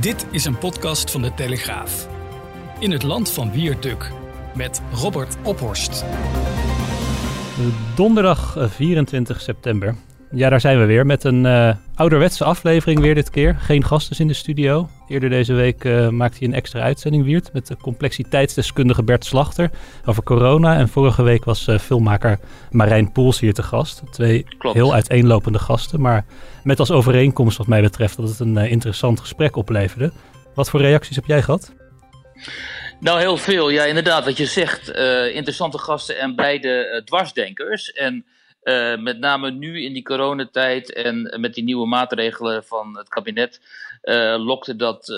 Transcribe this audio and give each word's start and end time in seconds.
Dit 0.00 0.26
is 0.30 0.44
een 0.44 0.58
podcast 0.58 1.10
van 1.10 1.22
de 1.22 1.34
Telegraaf. 1.34 2.08
In 2.78 2.90
het 2.90 3.02
land 3.02 3.30
van 3.30 3.52
Wierduk 3.52 4.10
met 4.54 4.82
Robert 4.92 5.36
Ophorst. 5.42 6.04
Donderdag 7.94 8.56
eh, 8.56 8.68
24 8.68 9.40
september. 9.40 9.94
Ja, 10.30 10.48
daar 10.48 10.60
zijn 10.60 10.78
we 10.78 10.84
weer 10.84 11.06
met 11.06 11.24
een 11.24 11.46
eh, 11.46 11.74
ouderwetse 11.94 12.44
aflevering 12.44 13.00
weer 13.00 13.14
dit 13.14 13.30
keer. 13.30 13.54
Geen 13.54 13.84
gasten 13.84 14.18
in 14.18 14.26
de 14.26 14.34
studio. 14.34 14.88
Eerder 15.08 15.30
deze 15.30 15.52
week 15.52 15.84
uh, 15.84 16.08
maakte 16.08 16.38
hij 16.38 16.48
een 16.48 16.54
extra 16.54 16.80
uitzending, 16.80 17.24
Wiert, 17.24 17.52
met 17.52 17.66
de 17.66 17.76
complexiteitsdeskundige 17.76 19.02
Bert 19.02 19.24
Slachter 19.24 19.70
over 20.04 20.22
corona. 20.22 20.76
En 20.76 20.88
vorige 20.88 21.22
week 21.22 21.44
was 21.44 21.66
uh, 21.66 21.78
filmmaker 21.78 22.38
Marijn 22.70 23.12
Poels 23.12 23.40
hier 23.40 23.54
te 23.54 23.62
gast. 23.62 24.02
Twee 24.10 24.46
Klopt. 24.58 24.76
heel 24.76 24.94
uiteenlopende 24.94 25.58
gasten, 25.58 26.00
maar 26.00 26.24
met 26.64 26.78
als 26.78 26.90
overeenkomst 26.90 27.58
wat 27.58 27.66
mij 27.66 27.80
betreft 27.80 28.16
dat 28.16 28.28
het 28.28 28.40
een 28.40 28.56
uh, 28.56 28.70
interessant 28.70 29.20
gesprek 29.20 29.56
opleverde. 29.56 30.12
Wat 30.54 30.70
voor 30.70 30.80
reacties 30.80 31.16
heb 31.16 31.26
jij 31.26 31.42
gehad? 31.42 31.72
Nou, 33.00 33.20
heel 33.20 33.36
veel. 33.36 33.70
Ja, 33.70 33.84
inderdaad. 33.84 34.24
Wat 34.24 34.36
je 34.36 34.46
zegt, 34.46 34.88
interessante 35.34 35.78
gasten 35.78 36.18
en 36.18 36.34
beide 36.34 37.02
dwarsdenkers. 37.04 37.92
En 37.92 38.24
uh, 38.68 38.98
met 39.02 39.18
name 39.18 39.50
nu 39.50 39.82
in 39.82 39.92
die 39.92 40.02
coronatijd 40.02 40.92
en 40.92 41.40
met 41.40 41.54
die 41.54 41.64
nieuwe 41.64 41.86
maatregelen 41.86 42.64
van 42.64 42.96
het 42.96 43.08
kabinet... 43.08 43.60
lokte 44.36 44.76
dat 44.76 45.12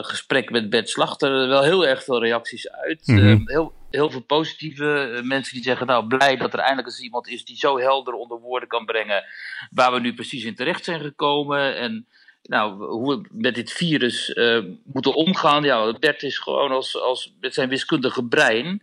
gesprek 0.00 0.50
met 0.50 0.70
Bert 0.70 0.88
Slachter 0.88 1.48
wel 1.48 1.62
heel 1.62 1.86
erg 1.86 2.04
veel 2.04 2.20
reacties 2.20 2.70
uit. 2.70 3.06
Mm 3.06 3.18
-hmm. 3.18 3.42
heel, 3.48 3.72
heel 3.90 4.10
veel 4.10 4.22
positieve 4.22 5.20
mensen 5.22 5.54
die 5.54 5.62
zeggen... 5.62 5.86
nou, 5.86 6.06
blij 6.06 6.36
dat 6.36 6.52
er 6.52 6.58
eindelijk 6.58 6.86
eens 6.86 7.00
iemand 7.00 7.28
is 7.28 7.44
die 7.44 7.56
zo 7.56 7.78
helder 7.78 8.14
onder 8.14 8.38
woorden 8.40 8.68
kan 8.68 8.84
brengen... 8.84 9.24
waar 9.70 9.92
we 9.92 10.00
nu 10.00 10.14
precies 10.14 10.44
in 10.44 10.54
terecht 10.54 10.84
zijn 10.84 11.00
gekomen... 11.00 11.76
en 11.76 12.06
nou, 12.48 12.84
hoe 12.84 13.16
we 13.16 13.28
met 13.30 13.54
dit 13.54 13.72
virus 13.72 14.28
uh, 14.28 14.64
moeten 14.84 15.14
omgaan. 15.14 15.64
Ja, 15.64 15.92
Bert 15.98 16.22
is 16.22 16.38
gewoon 16.38 16.70
als, 16.70 17.00
als 17.00 17.34
met 17.40 17.54
zijn 17.54 17.68
wiskundige 17.68 18.24
brein 18.24 18.80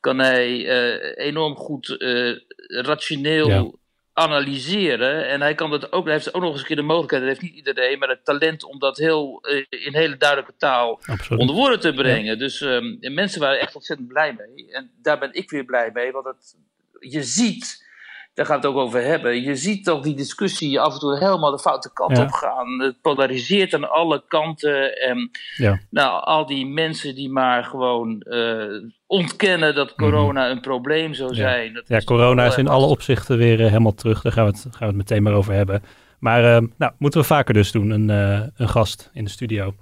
kan 0.00 0.18
hij 0.18 0.58
uh, 0.58 1.26
enorm 1.26 1.56
goed 1.56 1.88
uh, 1.98 2.36
rationeel 2.66 3.48
ja. 3.48 3.70
analyseren. 4.12 5.28
En 5.28 5.40
hij 5.40 5.54
kan 5.54 5.70
dat 5.70 5.92
ook, 5.92 6.04
hij 6.04 6.12
heeft 6.12 6.34
ook 6.34 6.42
nog 6.42 6.50
eens 6.50 6.60
een 6.60 6.66
keer 6.66 6.76
de 6.76 6.82
mogelijkheid, 6.82 7.22
dat 7.22 7.32
heeft 7.32 7.42
niet 7.42 7.56
iedereen, 7.56 7.98
maar 7.98 8.08
het 8.08 8.24
talent 8.24 8.64
om 8.64 8.78
dat 8.78 8.96
heel 8.96 9.40
in 9.68 9.94
hele 9.94 10.16
duidelijke 10.16 10.54
taal 10.56 11.00
Absoluut. 11.06 11.40
onder 11.40 11.56
woorden 11.56 11.80
te 11.80 11.94
brengen. 11.94 12.32
Ja. 12.32 12.34
Dus 12.34 12.60
um, 12.60 12.98
mensen 13.00 13.40
waren 13.40 13.60
echt 13.60 13.74
ontzettend 13.74 14.08
blij 14.08 14.36
mee. 14.38 14.72
En 14.72 14.90
daar 15.02 15.18
ben 15.18 15.32
ik 15.32 15.50
weer 15.50 15.64
blij 15.64 15.90
mee, 15.92 16.12
want 16.12 16.24
het, 16.24 16.56
je 17.00 17.22
ziet 17.22 17.90
daar 18.34 18.46
gaan 18.46 18.60
we 18.60 18.66
het 18.66 18.76
ook 18.76 18.82
over 18.82 19.02
hebben. 19.02 19.42
Je 19.42 19.56
ziet 19.56 19.84
toch 19.84 20.02
die 20.02 20.14
discussie 20.14 20.80
af 20.80 20.92
en 20.92 20.98
toe 20.98 21.18
helemaal 21.18 21.50
de 21.50 21.58
foute 21.58 21.92
kant 21.92 22.16
ja. 22.16 22.22
op 22.22 22.30
gaan. 22.30 22.80
Het 22.80 23.00
polariseert 23.00 23.74
aan 23.74 23.90
alle 23.90 24.24
kanten. 24.28 25.00
En 25.00 25.30
ja. 25.56 25.80
nou, 25.90 26.24
al 26.24 26.46
die 26.46 26.66
mensen 26.66 27.14
die 27.14 27.30
maar 27.30 27.64
gewoon 27.64 28.24
uh, 28.28 28.90
ontkennen 29.06 29.74
dat 29.74 29.94
corona 29.94 30.40
mm 30.40 30.46
-hmm. 30.46 30.56
een 30.56 30.60
probleem 30.60 31.14
zou 31.14 31.34
zijn. 31.34 31.66
Ja, 31.66 31.72
dat 31.74 31.88
ja 31.88 31.96
is 31.96 32.04
corona 32.04 32.46
is 32.46 32.56
in 32.56 32.68
alle 32.68 32.86
opzichten 32.86 33.38
weer 33.38 33.60
uh, 33.60 33.66
helemaal 33.66 33.94
terug. 33.94 34.22
Daar 34.22 34.32
gaan 34.32 34.46
we, 34.46 34.50
het, 34.50 34.60
gaan 34.62 34.78
we 34.78 34.86
het 34.86 34.96
meteen 34.96 35.22
maar 35.22 35.34
over 35.34 35.52
hebben. 35.52 35.82
Maar 36.18 36.62
uh, 36.62 36.68
nou, 36.78 36.92
moeten 36.98 37.20
we 37.20 37.26
vaker 37.26 37.54
dus 37.54 37.72
doen, 37.72 37.90
een, 37.90 38.08
een 38.56 38.68
gast 38.68 39.10
in 39.12 39.24
de 39.24 39.30
studio. 39.30 39.74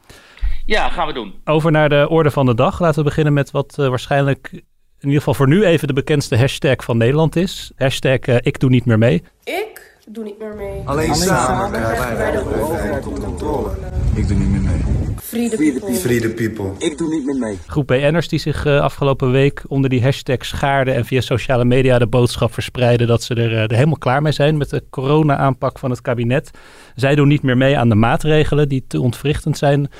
Ja, 0.66 0.88
gaan 0.88 1.06
we 1.06 1.12
doen. 1.12 1.40
Over 1.44 1.70
naar 1.70 1.88
de 1.88 2.06
orde 2.08 2.30
van 2.30 2.46
de 2.46 2.54
dag. 2.54 2.80
Laten 2.80 2.98
we 2.98 3.04
beginnen 3.08 3.32
met 3.32 3.50
wat 3.50 3.74
waarschijnlijk 3.76 4.62
in 5.00 5.06
ieder 5.06 5.18
geval 5.18 5.34
voor 5.34 5.48
nu 5.48 5.64
even 5.64 5.86
de 5.86 5.92
bekendste 5.92 6.36
hashtag 6.36 6.84
van 6.84 6.96
Nederland 6.96 7.36
is. 7.36 7.70
Hashtag 7.76 8.26
uh, 8.26 8.36
ik 8.40 8.58
doe 8.58 8.70
niet 8.70 8.84
meer 8.84 8.98
mee. 8.98 9.22
Ik 9.44 9.80
doe 10.06 10.24
niet 10.24 10.38
meer 10.38 10.54
mee. 10.54 10.82
Alleen, 10.84 10.86
Alleen 10.86 11.14
samen 11.14 11.80
krijgen 11.80 12.16
wij 12.16 12.30
de 12.30 12.60
overheid 12.62 13.02
tot 13.02 13.24
controle. 13.24 13.70
Ik 14.14 14.28
doe 14.28 14.36
niet 14.36 14.50
meer 14.50 14.60
mee. 14.60 14.80
Free 15.22 15.48
the 15.48 15.56
people. 15.56 15.94
Free 15.94 16.20
the 16.20 16.28
people. 16.28 16.86
Ik 16.86 16.98
doe 16.98 17.08
niet 17.08 17.24
meer 17.24 17.36
mee. 17.36 17.58
Groep 17.66 17.86
BN'ers 17.86 18.28
die 18.28 18.38
zich 18.38 18.66
uh, 18.66 18.80
afgelopen 18.80 19.30
week 19.30 19.62
onder 19.66 19.90
die 19.90 20.02
hashtag 20.02 20.44
schaarden 20.44 20.94
en 20.94 21.04
via 21.04 21.20
sociale 21.20 21.64
media 21.64 21.98
de 21.98 22.06
boodschap 22.06 22.52
verspreiden 22.52 23.06
dat 23.06 23.22
ze 23.22 23.34
er, 23.34 23.52
uh, 23.52 23.62
er 23.62 23.74
helemaal 23.74 23.98
klaar 23.98 24.22
mee 24.22 24.32
zijn 24.32 24.56
met 24.56 24.70
de 24.70 24.82
corona-aanpak 24.90 25.78
van 25.78 25.90
het 25.90 26.00
kabinet. 26.00 26.50
Zij 26.94 27.14
doen 27.14 27.28
niet 27.28 27.42
meer 27.42 27.56
mee 27.56 27.78
aan 27.78 27.88
de 27.88 27.94
maatregelen 27.94 28.68
die 28.68 28.84
te 28.86 29.00
ontwrichtend 29.00 29.58
zijn. 29.58 29.90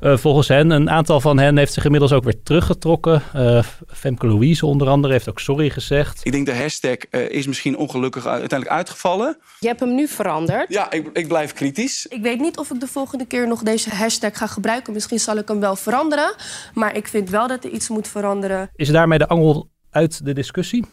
Uh, 0.00 0.16
volgens 0.16 0.48
hen. 0.48 0.70
Een 0.70 0.90
aantal 0.90 1.20
van 1.20 1.38
hen 1.38 1.56
heeft 1.56 1.72
zich 1.72 1.84
inmiddels 1.84 2.12
ook 2.12 2.24
weer 2.24 2.42
teruggetrokken. 2.42 3.22
Uh, 3.36 3.62
Femke 3.86 4.26
Louise 4.26 4.66
onder 4.66 4.88
andere 4.88 5.12
heeft 5.12 5.28
ook 5.28 5.40
sorry 5.40 5.70
gezegd. 5.70 6.20
Ik 6.24 6.32
denk 6.32 6.46
de 6.46 6.54
hashtag 6.56 6.96
uh, 7.10 7.30
is 7.30 7.46
misschien 7.46 7.76
ongelukkig 7.76 8.26
uiteindelijk 8.26 8.70
uitgevallen. 8.70 9.38
Je 9.60 9.66
hebt 9.66 9.80
hem 9.80 9.94
nu 9.94 10.08
veranderd. 10.08 10.72
Ja, 10.72 10.90
ik, 10.90 11.10
ik, 11.12 11.28
blijf 11.28 11.52
kritisch. 11.52 12.06
Ik 12.06 12.22
weet 12.22 12.40
niet 12.40 12.58
of 12.58 12.70
ik 12.70 12.80
de 12.80 12.86
volgende 12.86 13.26
keer 13.26 13.48
nog 13.48 13.62
deze 13.62 13.90
hashtag 13.90 14.38
ga 14.38 14.46
gebruiken. 14.46 14.92
Misschien 14.92 15.20
zal 15.20 15.36
ik 15.36 15.48
hem 15.48 15.60
wel 15.60 15.76
veranderen. 15.76 16.34
Maar 16.74 16.96
ik 16.96 17.08
vind 17.08 17.30
wel 17.30 17.48
dat 17.48 17.64
er 17.64 17.70
iets 17.70 17.88
moet 17.88 18.08
veranderen. 18.08 18.70
Is 18.74 18.88
daarmee 18.88 19.18
de 19.18 19.28
angel 19.28 19.68
uit 19.90 20.24
de 20.24 20.32
discussie? 20.32 20.84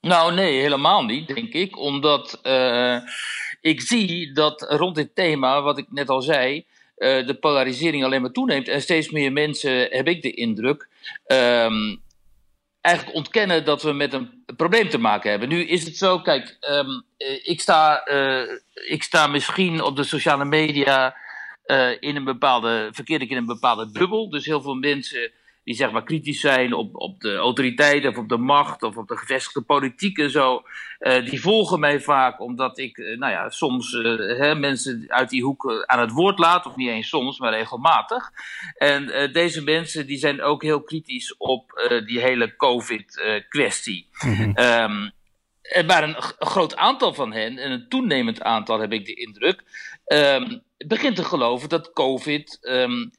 Nou, 0.00 0.34
nee, 0.34 0.60
helemaal 0.60 1.04
niet, 1.04 1.26
denk 1.26 1.52
ik. 1.52 1.78
Omdat 1.78 2.40
ik 3.60 3.80
zie 3.80 4.32
dat 4.32 4.66
rond 4.68 4.94
dit 4.94 5.14
thema, 5.14 5.62
wat 5.62 5.78
ik 5.78 5.86
net 5.90 6.08
al 6.08 6.22
zei 6.22 6.64
uh, 6.98 7.26
de 7.26 7.34
polarisering 7.34 8.04
alleen 8.04 8.22
maar 8.22 8.30
toeneemt. 8.30 8.68
En 8.68 8.82
steeds 8.82 9.10
meer 9.10 9.32
mensen, 9.32 9.86
heb 9.90 10.08
ik 10.08 10.22
de 10.22 10.30
indruk, 10.30 10.88
um, 11.26 12.02
eigenlijk 12.80 13.16
ontkennen 13.16 13.64
dat 13.64 13.82
we 13.82 13.92
met 13.92 14.12
een 14.12 14.44
probleem 14.56 14.88
te 14.88 14.98
maken 14.98 15.30
hebben. 15.30 15.48
Nu 15.48 15.64
is 15.64 15.84
het 15.84 15.96
zo, 15.96 16.20
kijk, 16.20 16.56
um, 16.70 17.04
ik, 17.42 17.60
sta, 17.60 18.08
uh, 18.08 18.58
ik 18.88 19.02
sta 19.02 19.26
misschien 19.26 19.82
op 19.82 19.96
de 19.96 20.04
sociale 20.04 20.44
media 20.44 21.16
uh, 21.66 21.90
in 22.00 22.16
een 22.16 22.24
bepaalde, 22.24 22.88
verkeer 22.92 23.20
ik 23.20 23.30
in 23.30 23.36
een 23.36 23.46
bepaalde 23.46 23.90
bubbel. 23.90 24.30
Dus 24.30 24.44
heel 24.44 24.62
veel 24.62 24.74
mensen 24.74 25.32
die 25.64 25.74
zeg 25.74 25.90
maar 25.90 26.04
kritisch 26.04 26.40
zijn 26.40 26.72
op, 26.72 26.96
op 26.96 27.20
de 27.20 27.36
autoriteiten 27.36 28.10
of 28.10 28.16
op 28.16 28.28
de 28.28 28.36
macht 28.36 28.82
of 28.82 28.96
op 28.96 29.08
de 29.08 29.16
gevestigde 29.16 29.60
politiek 29.60 30.18
en 30.18 30.30
zo, 30.30 30.62
uh, 31.00 31.24
die 31.24 31.40
volgen 31.40 31.80
mij 31.80 32.00
vaak 32.00 32.40
omdat 32.40 32.78
ik, 32.78 32.96
uh, 32.96 33.18
nou 33.18 33.32
ja, 33.32 33.50
soms 33.50 33.92
uh, 33.92 34.38
hè, 34.38 34.54
mensen 34.54 35.04
uit 35.06 35.30
die 35.30 35.42
hoek 35.42 35.84
aan 35.86 36.00
het 36.00 36.10
woord 36.10 36.38
laat, 36.38 36.66
of 36.66 36.76
niet 36.76 36.88
eens 36.88 37.08
soms, 37.08 37.38
maar 37.38 37.52
regelmatig. 37.52 38.30
En 38.76 39.32
deze 39.32 39.62
mensen 39.62 40.06
die 40.06 40.18
zijn 40.18 40.42
ook 40.42 40.62
heel 40.62 40.82
kritisch 40.82 41.36
op 41.36 41.88
die 42.06 42.20
hele 42.20 42.56
COVID-kwestie. 42.56 44.08
Um, 44.54 45.12
er 45.64 45.86
waren 45.86 46.08
een, 46.08 46.16
een, 46.16 46.46
groot 46.46 46.76
aantal 46.76 47.14
van 47.14 47.32
hen, 47.32 47.58
en 47.58 47.70
een 47.70 47.88
toenemend 47.88 48.42
aantal 48.42 48.80
heb 48.80 48.92
ik 48.92 49.06
de 49.06 49.14
indruk, 49.14 49.62
um, 50.06 50.62
begint 50.76 51.16
te 51.16 51.24
geloven 51.24 51.68
dat 51.68 51.92
COVID. 51.92 52.58
Um, 52.62 53.10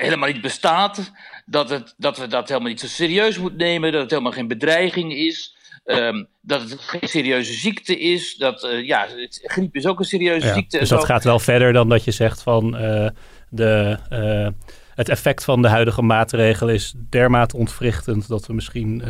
helemaal 0.00 0.28
niet 0.28 0.40
bestaat. 0.40 1.12
Dat, 1.46 1.70
het, 1.70 1.94
dat 1.96 2.18
we 2.18 2.26
dat 2.26 2.48
helemaal 2.48 2.68
niet 2.68 2.80
zo 2.80 2.86
serieus 2.86 3.38
moeten 3.38 3.58
nemen. 3.58 3.92
Dat 3.92 4.00
het 4.00 4.10
helemaal 4.10 4.32
geen 4.32 4.48
bedreiging 4.48 5.12
is. 5.12 5.58
Um, 5.84 6.26
dat 6.40 6.70
het 6.70 6.80
geen 6.80 7.08
serieuze 7.08 7.52
ziekte 7.52 7.98
is. 7.98 8.36
Dat, 8.36 8.64
uh, 8.64 8.86
ja, 8.86 9.06
het, 9.16 9.40
griep 9.42 9.74
is 9.74 9.86
ook 9.86 9.98
een 9.98 10.04
serieuze 10.04 10.46
ja, 10.46 10.54
ziekte. 10.54 10.78
Dus 10.78 10.88
dat 10.88 11.04
gaat 11.04 11.24
wel 11.24 11.38
verder 11.38 11.72
dan 11.72 11.88
dat 11.88 12.04
je 12.04 12.10
zegt 12.10 12.42
van 12.42 12.82
uh, 12.82 13.08
de, 13.48 13.98
uh, 14.12 14.48
het 14.94 15.08
effect 15.08 15.44
van 15.44 15.62
de 15.62 15.68
huidige 15.68 16.02
maatregelen 16.02 16.74
is 16.74 16.94
dermate 17.08 17.56
ontwrichtend 17.56 18.28
dat 18.28 18.46
we 18.46 18.52
misschien 18.52 19.02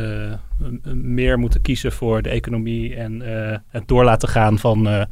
meer 0.93 1.39
moeten 1.39 1.61
kiezen 1.61 1.91
voor 1.91 2.21
de 2.21 2.29
economie 2.29 2.95
en 2.95 3.21
het 3.69 3.87
door 3.87 4.03
laten 4.03 4.29
gaan 4.29 4.59
van 4.59 5.07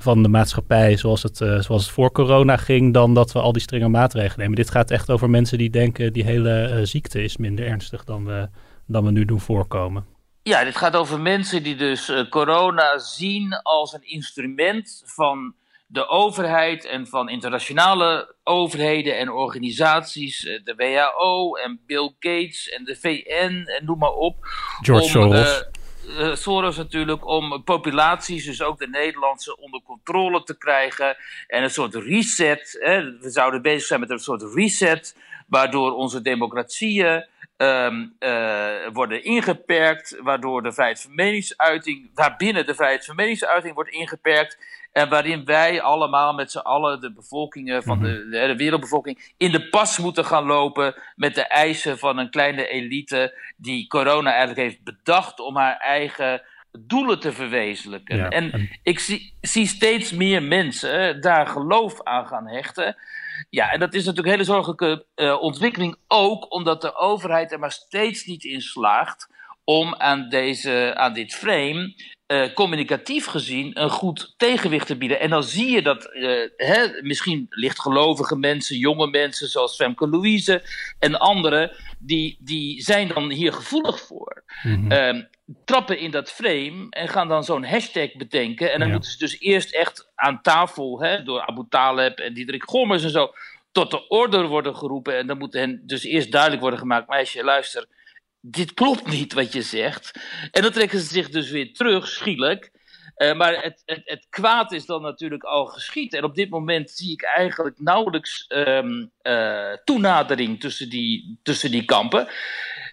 van 0.00 0.22
de 0.22 0.28
maatschappij 0.28 0.96
zoals 0.96 1.22
het, 1.22 1.40
uh, 1.40 1.60
zoals 1.60 1.82
het 1.82 1.92
voor 1.92 2.12
corona 2.12 2.56
ging, 2.56 2.94
dan 2.94 3.14
dat 3.14 3.32
we 3.32 3.40
al 3.40 3.52
die 3.52 3.62
strenge 3.62 3.88
maatregelen 3.88 4.38
nemen. 4.38 4.56
Dit 4.56 4.70
gaat 4.70 4.90
echt 4.90 5.10
over 5.10 5.30
mensen 5.30 5.58
die 5.58 5.70
denken 5.70 6.12
die 6.12 6.24
hele 6.24 6.70
uh, 6.72 6.80
ziekte 6.82 7.22
is 7.22 7.36
minder 7.36 7.66
ernstig 7.66 8.04
dan 8.04 8.24
we, 8.24 8.48
dan 8.86 9.04
we 9.04 9.10
nu 9.10 9.24
doen 9.24 9.40
voorkomen. 9.40 10.06
Ja, 10.42 10.64
dit 10.64 10.76
gaat 10.76 10.96
over 10.96 11.20
mensen 11.20 11.62
die 11.62 11.76
dus 11.76 12.08
uh, 12.08 12.28
corona 12.28 12.98
zien 12.98 13.52
als 13.62 13.92
een 13.92 14.08
instrument 14.08 15.02
van 15.06 15.54
de 15.86 16.08
overheid 16.08 16.86
en 16.86 17.06
van 17.06 17.28
internationale 17.28 18.34
overheden 18.44 19.18
en 19.18 19.30
organisaties, 19.30 20.40
de 20.40 20.74
WHO 20.76 21.54
en 21.54 21.80
Bill 21.86 22.14
Gates 22.18 22.68
en 22.68 22.84
de 22.84 22.96
VN 22.96 23.64
en 23.66 23.84
noem 23.84 23.98
maar 23.98 24.12
op. 24.12 24.36
George 24.80 25.04
om, 25.04 25.10
Soros. 25.10 25.64
Uh, 26.18 26.34
Soros 26.34 26.76
natuurlijk 26.76 27.26
om 27.26 27.64
populaties, 27.64 28.44
dus 28.44 28.62
ook 28.62 28.78
de 28.78 28.88
Nederlandse, 28.88 29.56
onder 29.56 29.82
controle 29.82 30.42
te 30.42 30.58
krijgen. 30.58 31.16
En 31.46 31.62
een 31.62 31.70
soort 31.70 31.94
reset. 31.94 32.76
Hè, 32.80 33.18
we 33.18 33.30
zouden 33.30 33.62
bezig 33.62 33.86
zijn 33.86 34.00
met 34.00 34.10
een 34.10 34.18
soort 34.18 34.54
reset, 34.54 35.16
waardoor 35.46 35.92
onze 35.92 36.22
democratieën 36.22 37.26
um, 37.56 38.16
uh, 38.20 38.88
worden 38.92 39.24
ingeperkt, 39.24 40.16
waardoor 40.22 40.62
de 40.62 40.72
vrijheid 40.72 41.00
van 41.00 41.14
meningsuiting, 41.14 42.10
waarbinnen 42.14 42.66
de 42.66 42.74
vrijheid 42.74 43.04
van 43.04 43.16
meningsuiting 43.16 43.74
wordt 43.74 43.90
ingeperkt. 43.90 44.58
En 44.92 45.08
waarin 45.08 45.44
wij 45.44 45.82
allemaal 45.82 46.32
met 46.32 46.50
z'n 46.50 46.58
allen, 46.58 47.00
de 47.00 47.12
bevolkingen 47.12 47.82
van 47.82 48.02
de, 48.02 48.28
de, 48.30 48.46
de, 48.46 48.56
wereldbevolking, 48.56 49.32
in 49.36 49.52
de 49.52 49.68
pas 49.68 49.98
moeten 49.98 50.24
gaan 50.24 50.44
lopen 50.44 50.94
met 51.16 51.34
de 51.34 51.46
eisen 51.46 51.98
van 51.98 52.18
een 52.18 52.30
kleine 52.30 52.68
elite 52.68 53.38
die 53.56 53.86
corona 53.86 54.30
eigenlijk 54.30 54.60
heeft 54.60 54.84
bedacht 54.84 55.40
om 55.40 55.56
haar 55.56 55.76
eigen 55.76 56.42
doelen 56.78 57.20
te 57.20 57.32
verwezenlijken. 57.32 58.16
Ja, 58.16 58.28
en, 58.28 58.52
en- 58.52 58.78
ik 58.82 58.98
zie, 58.98 59.34
zie 59.40 59.66
steeds 59.66 60.12
meer 60.12 60.42
mensen 60.42 61.20
daar 61.20 61.46
geloof 61.46 62.02
aan 62.02 62.26
gaan 62.26 62.48
hechten. 62.48 62.96
Ja, 63.50 63.72
en 63.72 63.80
dat 63.80 63.94
is 63.94 64.00
natuurlijk 64.04 64.26
een 64.26 64.32
hele 64.32 64.44
zorgelijke 64.44 65.06
eh, 65.14 65.42
ontwikkeling 65.42 65.96
ook 66.08 66.52
omdat 66.52 66.80
de 66.80 66.94
overheid 66.96 67.52
er 67.52 67.58
maar 67.58 67.72
steeds 67.72 68.24
niet 68.24 68.44
in 68.44 68.60
slaagt 68.60 69.28
om 69.64 69.94
aan, 69.94 70.28
deze, 70.28 70.92
aan 70.96 71.12
dit 71.12 71.34
frame 71.34 71.94
eh, 72.26 72.52
communicatief 72.54 73.26
gezien 73.26 73.80
een 73.80 73.90
goed 73.90 74.34
tegenwicht 74.36 74.86
te 74.86 74.96
bieden. 74.96 75.20
En 75.20 75.30
dan 75.30 75.42
zie 75.42 75.70
je 75.70 75.82
dat 75.82 76.04
eh, 76.04 76.40
hè, 76.56 77.02
misschien 77.02 77.46
lichtgelovige 77.48 78.36
mensen, 78.36 78.76
jonge 78.76 79.06
mensen 79.06 79.48
zoals 79.48 79.76
Femke 79.76 80.08
Louise 80.08 80.62
en 80.98 81.18
anderen, 81.18 81.70
die, 81.98 82.36
die 82.40 82.82
zijn 82.82 83.08
dan 83.08 83.30
hier 83.30 83.52
gevoelig 83.52 84.00
voor. 84.00 84.42
Mhm. 84.62 84.90
Ehm, 84.92 85.22
trappen 85.64 85.98
in 85.98 86.10
dat 86.10 86.30
frame 86.32 86.86
en 86.90 87.08
gaan 87.08 87.28
dan 87.28 87.44
zo'n 87.44 87.64
hashtag 87.64 88.12
bedenken. 88.16 88.72
En 88.72 88.78
dan 88.78 88.88
Ja. 88.88 88.92
moeten 88.94 89.10
ze 89.10 89.18
dus 89.18 89.40
eerst 89.40 89.74
echt 89.74 90.10
aan 90.14 90.42
tafel, 90.42 91.02
hè, 91.02 91.22
door 91.22 91.46
Abu 91.46 91.64
Taleb 91.68 92.18
en 92.18 92.34
Diederik 92.34 92.62
Gommers 92.64 93.02
en 93.02 93.10
zo, 93.10 93.32
tot 93.72 93.90
de 93.90 94.08
orde 94.08 94.46
worden 94.46 94.76
geroepen. 94.76 95.16
En 95.18 95.26
dan 95.26 95.38
moet 95.38 95.52
hen 95.52 95.82
dus 95.86 96.04
eerst 96.04 96.32
duidelijk 96.32 96.60
worden 96.60 96.80
gemaakt, 96.80 97.08
meisje, 97.08 97.44
luister, 97.44 97.86
dit 98.40 98.74
klopt 98.74 99.06
niet 99.06 99.32
wat 99.32 99.52
je 99.52 99.62
zegt. 99.62 100.20
En 100.50 100.62
dan 100.62 100.72
trekken 100.72 100.98
ze 100.98 101.06
zich 101.06 101.28
dus 101.28 101.50
weer 101.50 101.72
terug, 101.74 102.08
schielijk. 102.08 102.70
Eh, 103.14 103.34
maar 103.34 103.62
het, 103.62 103.82
het, 103.84 104.00
het 104.04 104.26
kwaad 104.30 104.72
is 104.72 104.86
dan 104.86 105.02
natuurlijk 105.02 105.42
al 105.42 105.66
geschied. 105.66 106.14
En 106.14 106.24
op 106.24 106.34
dit 106.34 106.50
moment 106.50 106.90
zie 106.90 107.12
ik 107.12 107.22
eigenlijk 107.22 107.78
nauwelijks 107.78 108.46
ehm, 108.46 109.06
eh, 109.22 109.72
toenadering 109.84 110.60
tussen 110.60 110.88
die, 110.88 111.38
tussen 111.42 111.70
die 111.70 111.84
kampen. 111.84 112.28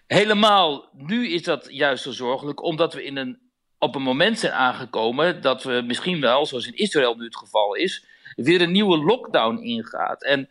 Helemaal 0.07 0.89
nu 0.93 1.29
is 1.29 1.43
dat 1.43 1.67
juist 1.69 2.03
zo 2.03 2.11
zorgelijk, 2.11 2.63
omdat 2.63 2.93
we 2.93 3.03
in 3.03 3.17
een, 3.17 3.39
op 3.77 3.95
een 3.95 4.01
moment 4.01 4.39
zijn 4.39 4.53
aangekomen 4.53 5.41
dat 5.41 5.63
we 5.63 5.83
misschien 5.85 6.21
wel, 6.21 6.45
zoals 6.45 6.67
in 6.67 6.75
Israël 6.75 7.15
nu 7.15 7.25
het 7.25 7.37
geval 7.37 7.73
is, 7.73 8.05
weer 8.35 8.61
een 8.61 8.71
nieuwe 8.71 8.97
lockdown 8.97 9.57
ingaat. 9.57 10.23
En 10.23 10.49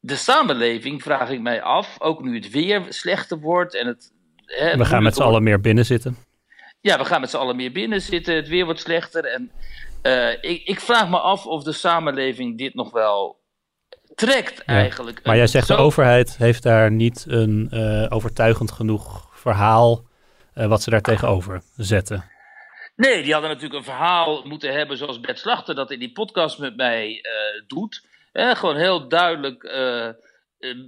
de 0.00 0.16
samenleving, 0.16 1.02
vraag 1.02 1.30
ik 1.30 1.40
mij 1.40 1.62
af, 1.62 1.96
ook 2.00 2.22
nu 2.22 2.34
het 2.34 2.50
weer 2.50 2.82
slechter 2.88 3.38
wordt 3.38 3.74
en 3.74 3.86
het. 3.86 4.12
hè, 4.44 4.76
We 4.76 4.84
gaan 4.84 5.02
met 5.02 5.14
z'n 5.14 5.22
allen 5.22 5.42
meer 5.42 5.60
binnen 5.60 5.84
zitten. 5.84 6.16
ja, 6.80 6.98
we 6.98 7.04
gaan 7.04 7.20
met 7.20 7.30
z'n 7.30 7.36
allen 7.36 7.56
meer 7.56 7.72
binnen 7.72 8.00
zitten. 8.00 8.34
Het 8.34 8.48
weer 8.48 8.64
wordt 8.64 8.80
slechter. 8.80 9.24
En 9.24 9.50
eh, 10.02 10.30
ik, 10.30 10.62
ik 10.64 10.80
vraag 10.80 11.08
me 11.08 11.18
af 11.18 11.46
of 11.46 11.62
de 11.62 11.72
samenleving 11.72 12.58
dit 12.58 12.74
nog 12.74 12.90
wel 12.90 13.40
trekt, 14.14 14.64
eigenlijk. 14.64 15.20
Maar 15.24 15.36
jij 15.36 15.46
zegt 15.46 15.68
de 15.68 15.76
overheid 15.76 16.36
heeft 16.36 16.62
daar 16.62 16.90
niet 16.90 17.24
een 17.28 17.68
eh, 17.70 18.06
overtuigend 18.08 18.70
genoeg 18.72 19.28
verhaal 19.32 20.04
eh, 20.54 20.66
wat 20.66 20.82
ze 20.82 20.90
daar 20.90 21.00
tegenover 21.00 21.62
zetten. 21.76 22.24
Nee, 22.96 23.22
die 23.22 23.32
hadden 23.32 23.50
natuurlijk 23.50 23.78
een 23.78 23.92
verhaal 23.92 24.42
moeten 24.46 24.72
hebben 24.72 24.96
zoals 24.96 25.20
Bert 25.20 25.38
Slachter 25.38 25.74
dat 25.74 25.90
in 25.90 25.98
die 25.98 26.12
podcast 26.12 26.58
met 26.58 26.76
mij 26.76 27.24
doet. 27.66 28.06
Eh, 28.38 28.54
gewoon 28.54 28.76
heel 28.76 29.08
duidelijk 29.08 29.62
eh, 29.62 30.06
eh, 30.06 30.14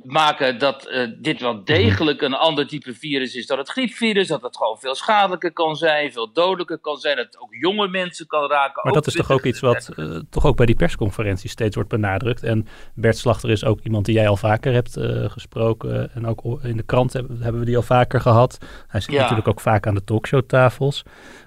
maken 0.02 0.58
dat 0.58 0.90
dit 1.20 1.40
wel 1.40 1.64
degelijk 1.64 2.22
een 2.22 2.34
ander 2.34 2.66
type 2.66 2.94
virus 2.94 3.34
is 3.34 3.46
dan 3.46 3.58
het 3.58 3.68
griepvirus. 3.68 4.28
Dat 4.28 4.42
het 4.42 4.56
gewoon 4.56 4.78
veel 4.78 4.94
schadelijker 4.94 5.52
kan 5.52 5.76
zijn, 5.76 6.12
veel 6.12 6.32
dodelijker 6.32 6.78
kan 6.78 6.96
zijn. 6.96 7.16
Dat 7.16 7.26
het 7.26 7.38
ook 7.38 7.54
jonge 7.54 7.88
mensen 7.88 8.26
kan 8.26 8.48
raken. 8.48 8.82
Maar 8.84 8.92
dat 8.92 9.06
is 9.06 9.14
toch 9.14 9.30
ook 9.30 9.44
iets 9.44 9.60
wat 9.60 9.88
toch 10.30 10.46
ook 10.46 10.56
bij 10.56 10.66
die 10.66 10.74
persconferentie 10.74 11.50
steeds 11.50 11.74
wordt 11.74 11.90
benadrukt. 11.90 12.42
En 12.42 12.66
Bert 12.94 13.16
Slachter 13.16 13.50
is 13.50 13.64
ook 13.64 13.80
iemand 13.80 14.04
die 14.04 14.14
jij 14.14 14.28
al 14.28 14.36
vaker 14.36 14.72
hebt 14.72 14.96
gesproken. 15.32 16.10
En 16.14 16.26
ook 16.26 16.62
in 16.62 16.76
de 16.76 16.82
krant 16.82 17.12
hebben, 17.12 17.42
hebben 17.42 17.60
we 17.60 17.66
die 17.66 17.76
al 17.76 17.82
vaker 17.82 18.20
gehad. 18.20 18.58
Hij 18.86 19.00
zit 19.00 19.14
Ja. 19.14 19.20
natuurlijk 19.20 19.48
ook 19.48 19.60
vaak 19.60 19.86
aan 19.86 19.94
de 19.94 20.04
talkshowtafels. 20.04 21.02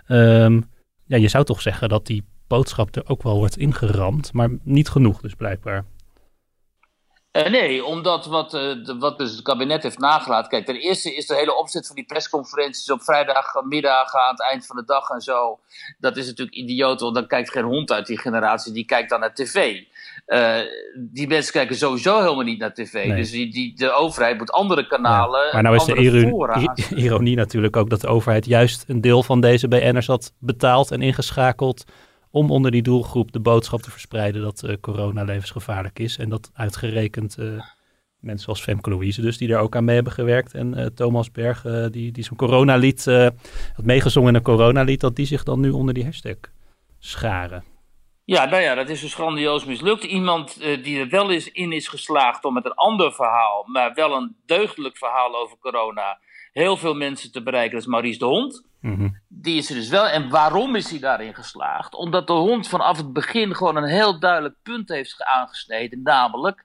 Ehm 0.08 0.62
ja, 1.06 1.18
je 1.18 1.28
zou 1.28 1.44
toch 1.44 1.62
zeggen 1.62 1.90
dat 1.90 2.06
die 2.06 2.26
boodschap 2.48 2.96
er 2.96 3.10
ook 3.10 3.24
wel 3.24 3.38
wordt 3.38 3.58
ingeramd. 3.58 4.34
Maar 4.34 4.50
niet 4.64 4.90
genoeg 4.90 5.22
dus 5.22 5.34
blijkbaar. 5.34 5.86
Eh, 7.34 7.50
nee, 7.52 7.86
omdat 7.86 8.26
wat, 8.26 8.54
eh, 8.54 8.62
de, 8.62 8.96
wat 9.00 9.18
dus 9.18 9.32
het 9.32 9.42
kabinet 9.42 9.84
heeft 9.84 9.98
nagelaten. 9.98 10.50
Kijk, 10.50 10.66
ten 10.66 10.76
eerste 10.76 11.16
is 11.16 11.26
de 11.28 11.36
hele 11.36 11.58
opzet 11.58 11.88
van 11.88 11.96
die 11.96 12.06
persconferenties 12.06 12.92
op 12.92 13.04
vrijdagmiddag 13.04 14.16
aan 14.16 14.32
het 14.32 14.42
eind 14.42 14.66
van 14.66 14.76
de 14.76 14.84
dag 14.86 15.10
en 15.10 15.22
zo. 15.22 15.60
Dat 16.00 16.18
is 16.18 16.26
natuurlijk 16.26 16.58
idioot, 16.58 17.02
want 17.02 17.16
dan 17.16 17.28
kijkt 17.28 17.52
geen 17.52 17.64
hond 17.64 17.92
uit 17.92 18.06
die 18.06 18.20
generatie, 18.20 18.74
die 18.74 18.86
kijkt 18.86 19.10
dan 19.10 19.20
naar 19.20 19.34
tv. 19.34 19.82
Eh, 20.26 20.60
die 20.96 21.28
mensen 21.28 21.54
kijken 21.54 21.76
sowieso 21.76 22.20
helemaal 22.20 22.44
niet 22.44 22.60
naar 22.60 22.74
tv. 22.74 22.94
Nee. 22.94 23.16
Dus 23.16 23.32
die, 23.32 23.52
die, 23.52 23.76
de 23.76 23.92
overheid 23.92 24.38
moet 24.38 24.52
andere 24.52 24.88
kanalen. 24.88 25.46
Ja, 25.46 25.54
maar 25.54 25.64
nou 25.64 25.76
is 25.76 25.86
de 25.86 25.96
ironie, 25.96 26.70
ironie 26.96 27.36
natuurlijk 27.36 27.78
ook 27.78 27.90
dat 27.90 28.02
de 28.02 28.08
overheid 28.08 28.46
juist 28.46 28.84
een 28.88 29.02
deel 29.02 29.24
van 29.24 29.42
deze 29.42 29.68
BN'ers 29.68 30.08
had 30.08 30.34
betaald 30.40 30.92
en 30.92 31.02
ingeschakeld 31.02 31.84
om 32.34 32.52
onder 32.52 32.72
die 32.72 32.82
doelgroep 32.82 33.32
de 33.32 33.40
boodschap 33.40 33.82
te 33.82 33.92
verspreiden 33.92 34.42
dat 34.42 34.64
eh, 34.64 34.76
corona 34.82 35.24
levensgevaarlijk 35.24 36.00
is. 36.00 36.18
En 36.18 36.30
dat 36.30 36.52
uitgerekend 36.54 37.38
eh, 37.38 37.46
mensen 38.20 38.48
als 38.48 38.62
Femke 38.62 38.90
Louise 38.90 39.22
dus, 39.22 39.38
die 39.38 39.48
daar 39.48 39.62
ook 39.62 39.76
aan 39.76 39.84
mee 39.84 39.96
hebben 39.96 40.14
gewerkt. 40.14 40.54
En 40.54 40.76
eh, 40.76 40.86
Thomas 40.86 41.32
Berg, 41.32 41.62
die, 41.92 42.12
die 42.12 42.24
zo'n 42.24 42.38
coronalied 42.38 43.06
had 43.76 43.86
meegezongen 43.86 44.30
in 44.30 44.36
een 44.36 44.42
coronalied, 44.42 45.00
dat 45.00 45.16
die 45.16 45.26
zich 45.26 45.44
dan 45.44 45.60
nu 45.60 45.70
onder 45.70 45.94
die 45.94 46.04
hashtag 46.04 46.38
scharen. 47.00 47.64
Ja, 48.26 48.46
nou 48.46 48.62
ja, 48.62 48.76
dat 48.76 48.90
is 48.90 49.02
dus 49.02 49.14
grandioos 49.14 49.66
mislukt. 49.66 50.04
Iemand 50.04 50.60
die 50.84 51.00
er 51.00 51.10
wel 51.10 51.32
eens 51.32 51.52
in 51.52 51.72
is 51.72 51.88
geslaagd 51.88 52.46
om 52.46 52.54
met 52.54 52.66
een 52.66 52.74
ander 52.74 53.12
verhaal, 53.12 53.66
maar 53.68 53.94
wel 53.94 54.16
een 54.16 54.36
deugdelijk 54.46 54.98
verhaal 54.98 55.36
over 55.36 55.58
corona, 55.60 56.20
heel 56.54 56.78
veel 56.78 56.94
mensen 56.94 57.32
te 57.32 57.44
bereiken, 57.44 57.72
dat 57.72 57.82
is 57.82 57.88
Maurice 57.88 58.20
de 58.20 58.26
Hond. 58.26 58.66
Mhm. 58.80 59.10
Die 59.28 59.58
is 59.58 59.70
er 59.70 59.76
dus 59.76 59.90
wel. 59.90 60.08
En 60.08 60.30
waarom 60.30 60.76
is 60.76 60.90
hij 60.90 61.00
daarin 61.00 61.36
geslaagd? 61.36 61.94
Omdat 61.94 62.28
de 62.28 62.34
hond 62.34 62.68
vanaf 62.68 62.98
het 62.98 63.14
begin 63.14 63.56
gewoon 63.56 63.76
een 63.76 63.90
heel 63.90 64.20
duidelijk 64.20 64.56
punt 64.64 64.90
heeft 64.90 65.24
aangesneden. 65.24 66.02
Namelijk, 66.02 66.64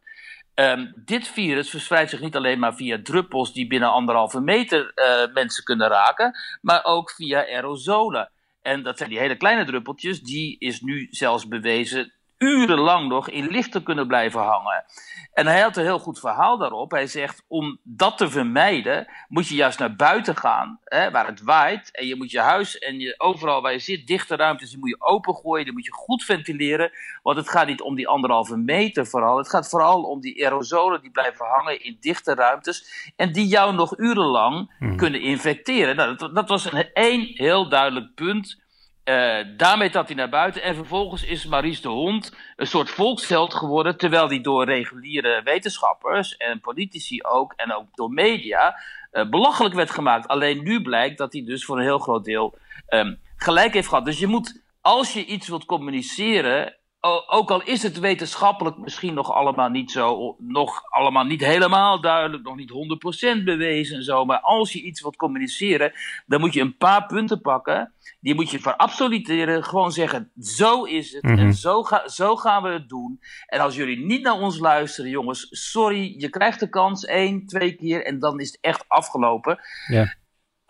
ehm, 0.55 0.87
dit 0.95 1.29
virus 1.29 1.71
verspreidt 1.71 2.11
zich 2.11 2.21
niet 2.21 2.37
alleen 2.37 2.59
maar 2.59 2.75
via 2.75 3.01
druppels 3.03 3.53
die 3.53 3.67
binnen 3.67 3.91
anderhalve 3.91 4.41
meter 4.41 4.93
eh, 4.95 5.33
mensen 5.33 5.65
kunnen 5.65 5.89
raken, 5.89 6.39
maar 6.61 6.85
ook 6.85 7.11
via 7.11 7.47
aerosolen. 7.47 8.31
En 8.63 8.83
dat 8.83 8.99
zijn 8.99 9.11
die 9.11 9.19
hele 9.19 9.37
kleine 9.37 9.65
druppeltjes, 9.65 10.21
die 10.21 10.57
is 10.59 10.81
nu 10.81 11.07
zelfs 11.11 11.49
bewezen 11.49 12.13
urenlang 12.39 13.09
nog 13.09 13.29
in 13.29 13.47
lichten 13.47 13.83
kunnen 13.83 14.07
blijven 14.07 14.41
hangen. 14.41 14.85
En 15.33 15.47
hij 15.47 15.61
had 15.61 15.77
een 15.77 15.85
heel 15.85 15.99
goed 15.99 16.21
verhaal 16.21 16.59
daarop. 16.59 16.91
Hij 16.91 17.07
zegt, 17.07 17.45
om 17.49 17.79
dat 17.83 18.19
te 18.19 18.31
vermijden, 18.31 19.07
moet 19.29 19.49
je 19.49 19.55
juist 19.55 19.79
naar 19.79 19.97
buiten 19.97 20.37
gaan, 20.37 20.81
hè, 20.85 21.11
waar 21.11 21.27
het 21.27 21.43
waait. 21.43 21.91
En 21.93 22.07
je 22.07 22.17
moet 22.17 22.31
je 22.31 22.41
huis 22.41 22.79
en 22.79 23.01
je, 23.01 23.15
overal 23.19 23.63
waar 23.63 23.73
je 23.73 23.79
zit, 23.79 24.07
dichte 24.07 24.37
ruimtes, 24.37 24.71
die 24.71 24.79
moet 24.79 24.89
je 24.89 25.01
opengooien. 25.01 25.65
Die 25.65 25.73
moet 25.73 25.85
je 25.85 25.93
goed 25.93 26.25
ventileren. 26.25 26.91
Want 27.23 27.37
het 27.37 27.49
gaat 27.49 27.67
niet 27.67 27.81
om 27.81 27.95
die 27.95 28.09
anderhalve 28.09 28.57
meter 28.57 29.07
vooral. 29.07 29.39
Het 29.39 29.49
gaat 29.49 29.69
vooral 29.69 30.03
om 30.03 30.21
die 30.21 30.45
aerosolen 30.45 31.01
die 31.01 31.11
blijven 31.11 31.47
hangen 31.47 31.85
in 31.85 31.97
dichte 32.01 32.35
ruimtes. 32.35 33.13
En 33.17 33.33
die 33.33 33.47
jou 33.47 33.75
nog 33.75 33.99
urenlang 33.99 34.71
kunnen 34.97 35.21
infecteren. 35.21 35.97
Nou, 35.97 36.17
dat, 36.17 36.35
dat 36.35 36.49
was 36.49 36.73
een 36.73 36.93
één 36.93 37.31
heel 37.35 37.69
duidelijk 37.69 38.15
punt. 38.15 38.67
Eh, 39.09 39.39
daarmee 39.57 39.91
trad 39.91 40.07
hij 40.07 40.17
naar 40.17 40.29
buiten. 40.29 40.63
En 40.63 40.75
vervolgens 40.75 41.25
is 41.25 41.47
Maurice 41.47 41.83
de 41.83 41.89
Hond 41.89 42.37
een 42.57 42.67
soort 42.67 42.91
volksheld 42.91 43.55
geworden. 43.55 43.97
Terwijl 43.97 44.29
die 44.29 44.41
door 44.41 44.65
reguliere 44.65 45.41
wetenschappers 45.45 46.37
en 46.37 46.61
politici 46.61 47.23
ook. 47.23 47.53
En 47.57 47.75
ook 47.75 47.87
door 47.95 48.11
media. 48.11 48.81
eh, 49.11 49.29
belachelijk 49.29 49.75
werd 49.75 49.91
gemaakt. 49.91 50.29
Alleen 50.29 50.63
nu 50.63 50.83
blijkt 50.83 51.19
dat 51.19 51.33
hij 51.33 51.45
dus 51.45 51.65
voor 51.65 51.77
een 51.77 51.83
heel 51.83 51.99
groot 51.99 52.25
deel 52.25 52.59
ehm, 52.87 53.15
gelijk 53.37 53.73
heeft 53.73 53.89
gehad. 53.89 54.05
Dus 54.05 54.19
je 54.19 54.27
moet, 54.27 54.63
als 54.81 55.13
je 55.13 55.25
iets 55.25 55.49
wilt 55.49 55.65
communiceren. 55.65 56.77
Ook 57.01 57.51
al 57.51 57.63
is 57.63 57.83
het 57.83 57.99
wetenschappelijk 57.99 58.79
misschien 58.79 59.15
nog 59.15 59.33
allemaal 59.33 59.69
niet 59.69 59.91
zo, 59.91 60.37
nog 60.39 60.83
allemaal 60.91 61.25
niet 61.25 61.45
helemaal 61.45 62.01
duidelijk, 62.01 62.43
nog 62.43 62.57
niet 62.57 63.41
100% 63.41 63.45
bewezen 63.45 63.97
en 63.97 64.03
zo. 64.03 64.25
Maar 64.25 64.41
als 64.41 64.73
je 64.73 64.83
iets 64.83 65.01
wilt 65.01 65.17
communiceren, 65.17 65.93
dan 66.27 66.41
moet 66.41 66.55
je 66.55 66.61
een 66.61 66.77
paar 66.77 67.07
punten 67.07 67.41
pakken. 67.41 67.93
Die 68.21 68.35
moet 68.35 68.51
je 68.51 68.59
verabsoluteren. 68.59 69.65
Gewoon 69.65 69.93
zeggen: 69.93 70.33
zo 70.41 70.85
is 70.85 71.13
het. 71.13 71.23
Mhm. 71.23 71.39
En 71.39 71.55
zo, 71.55 71.83
ga, 71.83 72.09
zo 72.09 72.37
gaan 72.37 72.63
we 72.63 72.69
het 72.69 72.89
doen. 72.89 73.21
En 73.47 73.61
als 73.61 73.77
jullie 73.77 74.07
niet 74.07 74.23
naar 74.23 74.41
ons 74.41 74.59
luisteren, 74.59 75.11
jongens, 75.11 75.47
sorry. 75.51 76.15
Je 76.19 76.29
krijgt 76.29 76.61
de 76.61 76.69
kans 76.69 77.05
één, 77.05 77.47
twee 77.47 77.75
keer. 77.75 78.05
En 78.05 78.19
dan 78.19 78.41
is 78.41 78.47
het 78.47 78.59
echt 78.61 78.85
afgelopen. 78.89 79.59
Ja. 79.87 80.17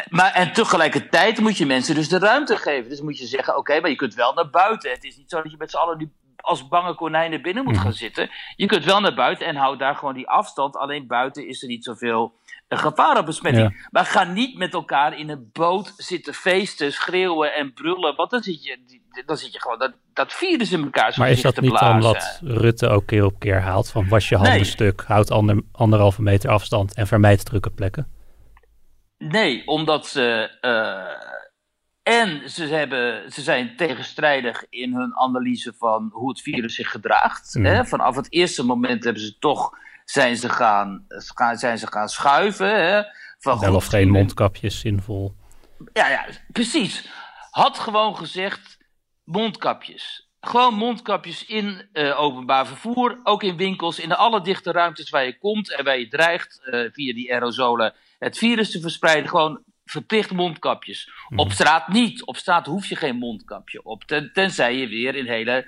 Maar, 0.08 0.32
en 0.32 0.52
tegelijkertijd 0.52 1.38
moet 1.38 1.56
je 1.56 1.66
mensen 1.66 1.94
dus 1.94 2.08
de 2.08 2.18
ruimte 2.18 2.56
geven. 2.56 2.90
Dus 2.90 3.00
moet 3.00 3.18
je 3.18 3.26
zeggen, 3.26 3.56
oké, 3.56 3.80
maar 3.80 3.90
je 3.90 3.96
kunt 3.96 4.14
wel 4.14 4.34
naar 4.34 4.50
buiten. 4.50 4.90
Het 4.90 5.04
is 5.04 5.16
niet 5.16 5.30
zo 5.30 5.42
dat 5.42 5.50
je 5.50 5.56
met 5.56 5.70
z'n 5.70 5.76
allen 5.76 5.98
nu 5.98 6.12
als 6.40 6.68
bange 6.68 6.94
konijnen 6.94 7.42
binnen 7.42 7.64
moet 7.64 7.78
gaan 7.78 7.92
zitten. 7.92 8.30
Je 8.56 8.66
kunt 8.66 8.84
wel 8.84 9.00
naar 9.00 9.14
buiten 9.14 9.46
en 9.46 9.56
hou 9.56 9.76
daar 9.76 9.94
gewoon 9.94 10.14
die 10.14 10.28
afstand. 10.28 10.76
Alleen 10.76 11.06
buiten 11.06 11.48
is 11.48 11.62
er 11.62 11.68
niet 11.68 11.84
zoveel 11.84 12.32
een 12.68 12.78
gevarenbesmetting. 12.78 13.86
Maar 13.90 14.04
ga 14.04 14.24
niet 14.24 14.58
met 14.58 14.74
elkaar 14.74 15.18
in 15.18 15.28
een 15.28 15.50
boot 15.52 15.92
zitten 15.96 16.34
feesten, 16.34 16.92
schreeuwen 16.92 17.54
en 17.54 17.72
brullen. 17.72 18.16
Want 18.16 18.30
dan 18.30 18.42
zit 18.42 18.64
je, 18.64 18.78
dan 19.26 19.36
zit 19.36 19.52
je 19.52 19.60
gewoon 19.60 19.78
dat, 19.78 19.92
dat 20.12 20.32
virus 20.32 20.72
in 20.72 20.82
elkaar 20.82 21.14
Maar 21.16 21.30
is 21.30 21.42
dat 21.42 21.60
niet 21.60 21.78
dan 21.78 22.00
wat 22.00 22.40
Rutte 22.42 22.88
ook 22.88 23.06
keer 23.06 23.24
op 23.24 23.38
keer 23.38 23.60
haalt? 23.60 23.90
Van 23.90 24.08
was 24.08 24.28
je 24.28 24.36
handen 24.36 24.66
stuk, 24.66 25.04
houd 25.06 25.30
ander, 25.30 25.62
anderhalve 25.72 26.22
meter 26.22 26.50
afstand 26.50 26.94
en 26.94 27.06
vermijd 27.06 27.44
drukke 27.44 27.70
plekken? 27.70 28.08
Nee, 29.18 29.66
omdat 29.66 30.06
ze. 30.06 30.50
Uh, 30.60 31.36
en 32.08 32.50
ze, 32.50 32.64
hebben, 32.64 33.32
ze 33.32 33.42
zijn 33.42 33.76
tegenstrijdig 33.76 34.64
in 34.70 34.94
hun 34.94 35.16
analyse 35.16 35.74
van 35.78 36.10
hoe 36.12 36.28
het 36.28 36.40
virus 36.40 36.74
zich 36.74 36.90
gedraagt. 36.90 37.54
Mm. 37.54 37.64
Hè? 37.64 37.84
Vanaf 37.84 38.16
het 38.16 38.32
eerste 38.32 38.64
moment 38.64 39.04
hebben 39.04 39.22
ze 39.22 39.38
toch 39.38 39.78
zijn 40.04 40.36
ze 40.36 40.48
gaan, 40.48 41.06
zijn 41.52 41.78
ze 41.78 41.86
gaan 41.86 42.08
schuiven. 42.08 42.86
Hè? 42.86 43.02
Van 43.38 43.58
Wel 43.58 43.74
of 43.74 43.86
geen 43.86 44.10
mondkapjes 44.10 44.80
zinvol. 44.80 45.34
Ja, 45.92 46.08
ja, 46.08 46.26
precies. 46.52 47.08
Had 47.50 47.78
gewoon 47.78 48.16
gezegd 48.16 48.78
mondkapjes. 49.24 50.30
Gewoon 50.40 50.74
mondkapjes 50.74 51.46
in 51.46 51.88
uh, 51.92 52.20
openbaar 52.20 52.66
vervoer, 52.66 53.20
ook 53.22 53.42
in 53.42 53.56
winkels, 53.56 53.98
in 53.98 54.12
alle 54.12 54.40
dichte 54.40 54.72
ruimtes 54.72 55.10
waar 55.10 55.24
je 55.24 55.38
komt 55.38 55.74
en 55.76 55.84
waar 55.84 55.98
je 55.98 56.08
dreigt 56.08 56.60
uh, 56.64 56.88
via 56.92 57.14
die 57.14 57.32
aerosolen 57.32 57.94
het 58.18 58.38
virus 58.38 58.70
te 58.70 58.80
verspreiden. 58.80 59.28
Gewoon 59.28 59.62
verplicht 59.90 60.30
mondkapjes. 60.30 61.10
Mhm. 61.28 61.40
Op 61.40 61.52
straat 61.52 61.88
niet. 61.88 62.24
Op 62.24 62.36
straat 62.36 62.66
hoef 62.66 62.86
je 62.86 62.96
geen 62.96 63.16
mondkapje 63.16 63.84
op. 63.84 64.04
Ten, 64.04 64.30
tenzij 64.32 64.76
je 64.76 64.88
weer 64.88 65.14
in 65.14 65.26
hele 65.26 65.66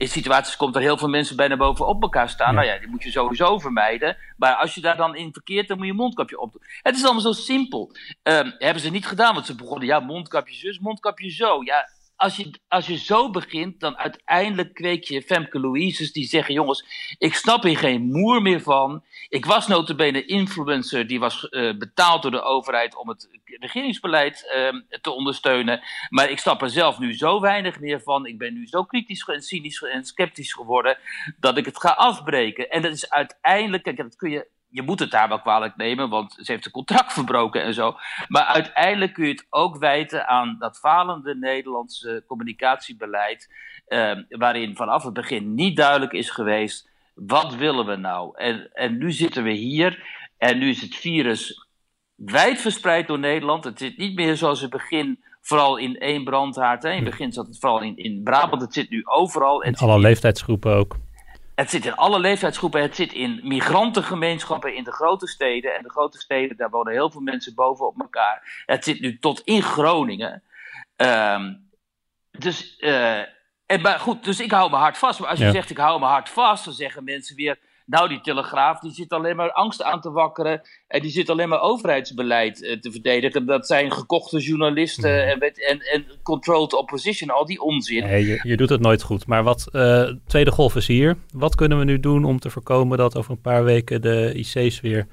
in 0.00 0.08
situaties 0.08 0.56
komt 0.56 0.74
er 0.74 0.80
heel 0.80 0.98
veel 0.98 1.08
mensen 1.08 1.36
bijna 1.36 1.56
bovenop 1.56 2.02
elkaar 2.02 2.28
staan. 2.28 2.54
Nou 2.54 2.66
ja, 2.66 2.78
die 2.78 2.88
moet 2.88 3.02
je 3.02 3.10
sowieso 3.10 3.58
vermijden. 3.58 4.16
Maar 4.36 4.54
als 4.54 4.74
je 4.74 4.80
daar 4.80 4.96
dan 4.96 5.16
in 5.16 5.32
verkeert, 5.32 5.68
dan 5.68 5.76
moet 5.76 5.86
je 5.86 5.92
een 5.92 5.98
mondkapje 5.98 6.40
op 6.40 6.52
doen. 6.52 6.62
Het 6.82 6.96
is 6.96 7.04
allemaal 7.04 7.22
zo 7.22 7.32
simpel. 7.32 7.92
Um, 8.22 8.54
hebben 8.58 8.82
ze 8.82 8.90
niet 8.90 9.06
gedaan, 9.06 9.34
want 9.34 9.46
ze 9.46 9.54
begonnen, 9.54 9.86
ja, 9.86 10.00
mondkapje 10.00 10.54
zus, 10.54 10.78
mondkapje 10.78 11.30
zo. 11.30 11.62
Ja, 11.64 11.88
als 12.20 12.36
je, 12.36 12.50
als 12.68 12.86
je 12.86 12.98
zo 12.98 13.30
begint, 13.30 13.80
dan 13.80 13.96
uiteindelijk 13.96 14.74
kweek 14.74 15.04
je 15.04 15.22
Femke 15.22 15.60
Louise's 15.60 16.12
die 16.12 16.24
zeggen: 16.24 16.54
jongens, 16.54 16.84
ik 17.18 17.34
snap 17.34 17.62
hier 17.62 17.78
geen 17.78 18.02
moer 18.02 18.42
meer 18.42 18.60
van. 18.60 19.04
Ik 19.28 19.44
was 19.44 19.66
notabene 19.66 20.24
influencer 20.24 21.06
die 21.06 21.20
was 21.20 21.46
uh, 21.50 21.76
betaald 21.78 22.22
door 22.22 22.30
de 22.30 22.42
overheid 22.42 22.96
om 22.96 23.08
het 23.08 23.28
regeringsbeleid 23.44 24.52
uh, 24.56 25.00
te 25.00 25.10
ondersteunen. 25.10 25.80
Maar 26.08 26.30
ik 26.30 26.38
snap 26.38 26.62
er 26.62 26.70
zelf 26.70 26.98
nu 26.98 27.14
zo 27.14 27.40
weinig 27.40 27.80
meer 27.80 28.00
van. 28.00 28.26
Ik 28.26 28.38
ben 28.38 28.54
nu 28.54 28.66
zo 28.66 28.84
kritisch 28.84 29.24
en 29.24 29.42
cynisch 29.42 29.82
en 29.82 30.04
sceptisch 30.04 30.52
geworden 30.52 30.98
dat 31.38 31.56
ik 31.56 31.64
het 31.64 31.80
ga 31.80 31.90
afbreken. 31.90 32.70
En 32.70 32.82
dat 32.82 32.92
is 32.92 33.10
uiteindelijk, 33.10 33.82
kijk, 33.82 33.96
dat 33.96 34.16
kun 34.16 34.30
je 34.30 34.46
je 34.70 34.82
moet 34.82 35.00
het 35.00 35.10
daar 35.10 35.28
wel 35.28 35.40
kwalijk 35.40 35.76
nemen, 35.76 36.08
want 36.08 36.32
ze 36.32 36.52
heeft 36.52 36.66
een 36.66 36.72
contract 36.72 37.12
verbroken 37.18 37.62
en 37.62 37.74
zo. 37.74 37.96
Maar 38.28 38.44
uiteindelijk 38.44 39.12
kun 39.12 39.24
je 39.24 39.30
het 39.30 39.46
ook 39.50 39.78
wijten 39.78 40.28
aan 40.28 40.56
dat 40.58 40.78
falende 40.78 41.34
Nederlandse 41.34 42.24
communicatiebeleid, 42.26 43.54
eh, 43.86 44.12
waarin 44.28 44.76
vanaf 44.76 45.02
het 45.02 45.12
begin 45.12 45.54
niet 45.54 45.76
duidelijk 45.76 46.12
is 46.12 46.30
geweest, 46.30 46.88
wat 47.14 47.54
willen 47.54 47.86
we 47.86 47.96
nou? 47.96 48.36
En, 48.36 48.70
en 48.72 48.98
nu 48.98 49.12
zitten 49.12 49.42
we 49.42 49.52
hier 49.52 50.04
en 50.38 50.58
nu 50.58 50.68
is 50.68 50.80
het 50.80 50.96
virus 50.96 51.68
wijd 52.14 52.60
verspreid 52.60 53.06
door 53.06 53.18
Nederland. 53.18 53.64
Het 53.64 53.78
zit 53.78 53.98
niet 53.98 54.14
meer 54.14 54.36
zoals 54.36 54.60
het 54.60 54.70
begin 54.70 55.20
vooral 55.40 55.76
in 55.76 55.98
één 55.98 56.24
brandhaard. 56.24 56.82
Hè. 56.82 56.90
In 56.90 56.96
het 56.96 57.10
begin 57.10 57.32
zat 57.32 57.46
het 57.46 57.58
vooral 57.58 57.82
in, 57.82 57.96
in 57.96 58.22
Brabant, 58.22 58.62
het 58.62 58.74
zit 58.74 58.90
nu 58.90 59.06
overal. 59.06 59.62
In 59.62 59.76
alle 59.76 59.98
leeftijdsgroepen 59.98 60.74
ook. 60.74 60.96
Het 61.60 61.70
zit 61.70 61.84
in 61.84 61.94
alle 61.94 62.18
leeftijdsgroepen. 62.18 62.82
Het 62.82 62.96
zit 62.96 63.12
in 63.12 63.40
migrantengemeenschappen 63.42 64.74
in 64.74 64.84
de 64.84 64.92
grote 64.92 65.26
steden. 65.26 65.74
En 65.74 65.82
de 65.82 65.90
grote 65.90 66.18
steden, 66.18 66.56
daar 66.56 66.70
wonen 66.70 66.92
heel 66.92 67.10
veel 67.10 67.20
mensen 67.20 67.54
boven 67.54 67.86
op 67.86 68.00
elkaar. 68.00 68.62
Het 68.66 68.84
zit 68.84 69.00
nu 69.00 69.18
tot 69.18 69.40
in 69.40 69.62
Groningen. 69.62 70.42
Um, 70.96 71.70
dus, 72.30 72.76
uh, 72.78 73.18
en, 73.66 73.80
maar 73.80 73.98
goed, 73.98 74.24
dus 74.24 74.40
ik 74.40 74.50
hou 74.50 74.70
me 74.70 74.76
hard 74.76 74.98
vast. 74.98 75.20
Maar 75.20 75.28
als 75.28 75.38
je 75.38 75.50
zegt 75.50 75.70
ik 75.70 75.76
hou 75.76 76.00
me 76.00 76.06
hard 76.06 76.28
vast, 76.28 76.64
dan 76.64 76.74
zeggen 76.74 77.04
mensen 77.04 77.36
weer 77.36 77.58
nou, 77.90 78.08
die 78.08 78.20
Telegraaf 78.20 78.78
die 78.78 78.92
zit 78.92 79.12
alleen 79.12 79.36
maar 79.36 79.52
angst 79.52 79.82
aan 79.82 80.00
te 80.00 80.10
wakkeren. 80.10 80.60
En 80.88 81.00
die 81.00 81.10
zit 81.10 81.30
alleen 81.30 81.48
maar 81.48 81.60
overheidsbeleid 81.60 82.62
uh, 82.62 82.78
te 82.80 82.90
verdedigen. 82.90 83.46
Dat 83.46 83.66
zijn 83.66 83.92
gekochte 83.92 84.38
journalisten 84.38 85.10
mhm. 85.10 85.42
en, 85.42 85.54
en, 85.54 85.80
en 85.80 86.04
controlled 86.22 86.74
opposition, 86.74 87.30
al 87.30 87.46
die 87.46 87.60
onzin. 87.60 88.04
Nee, 88.04 88.26
je, 88.26 88.40
je 88.42 88.56
doet 88.56 88.68
het 88.68 88.80
nooit 88.80 89.02
goed. 89.02 89.26
Maar 89.26 89.42
wat, 89.42 89.68
uh, 89.72 90.10
tweede 90.26 90.50
golf 90.50 90.76
is 90.76 90.86
hier. 90.86 91.16
Wat 91.32 91.54
kunnen 91.54 91.78
we 91.78 91.84
nu 91.84 92.00
doen 92.00 92.24
om 92.24 92.38
te 92.38 92.50
voorkomen 92.50 92.98
dat 92.98 93.16
over 93.16 93.30
een 93.30 93.40
paar 93.40 93.64
weken 93.64 94.02
de 94.02 94.32
IC's 94.34 94.80
weer 94.80 95.06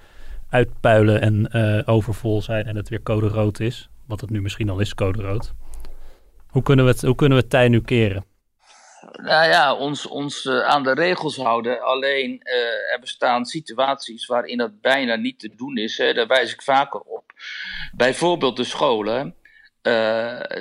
uitpuilen 0.49 1.21
en 1.21 1.49
uh, 1.51 1.95
overvol 1.95 2.41
zijn 2.41 2.65
en 2.65 2.75
het 2.75 2.89
weer 2.89 3.03
code 3.03 3.27
rood 3.27 3.59
is? 3.59 3.89
Wat 4.05 4.21
het 4.21 4.29
nu 4.29 4.41
misschien 4.41 4.69
al 4.69 4.79
is, 4.79 4.95
code 4.95 5.21
rood. 5.21 5.53
Hoe 6.47 6.63
kunnen 6.63 6.85
we 6.85 6.91
het, 6.91 7.01
hoe 7.01 7.15
kunnen 7.15 7.37
we 7.37 7.43
het 7.43 7.51
tij 7.51 7.67
nu 7.67 7.81
keren? 7.81 8.25
Nou 9.01 9.49
ja, 9.49 9.75
ons, 9.75 10.07
ons 10.07 10.45
uh, 10.45 10.63
aan 10.63 10.83
de 10.83 10.93
regels 10.93 11.37
houden. 11.37 11.81
Alleen 11.81 12.41
uh, 12.43 12.93
er 12.93 12.99
bestaan 12.99 13.45
situaties 13.45 14.25
waarin 14.25 14.57
dat 14.57 14.81
bijna 14.81 15.15
niet 15.15 15.39
te 15.39 15.55
doen 15.55 15.77
is. 15.77 15.97
Hè. 15.97 16.13
Daar 16.13 16.27
wijs 16.27 16.53
ik 16.53 16.61
vaker 16.61 16.99
op. 16.99 17.33
Bijvoorbeeld 17.95 18.57
de 18.57 18.63
scholen. 18.63 19.35
Uh, 19.83 19.93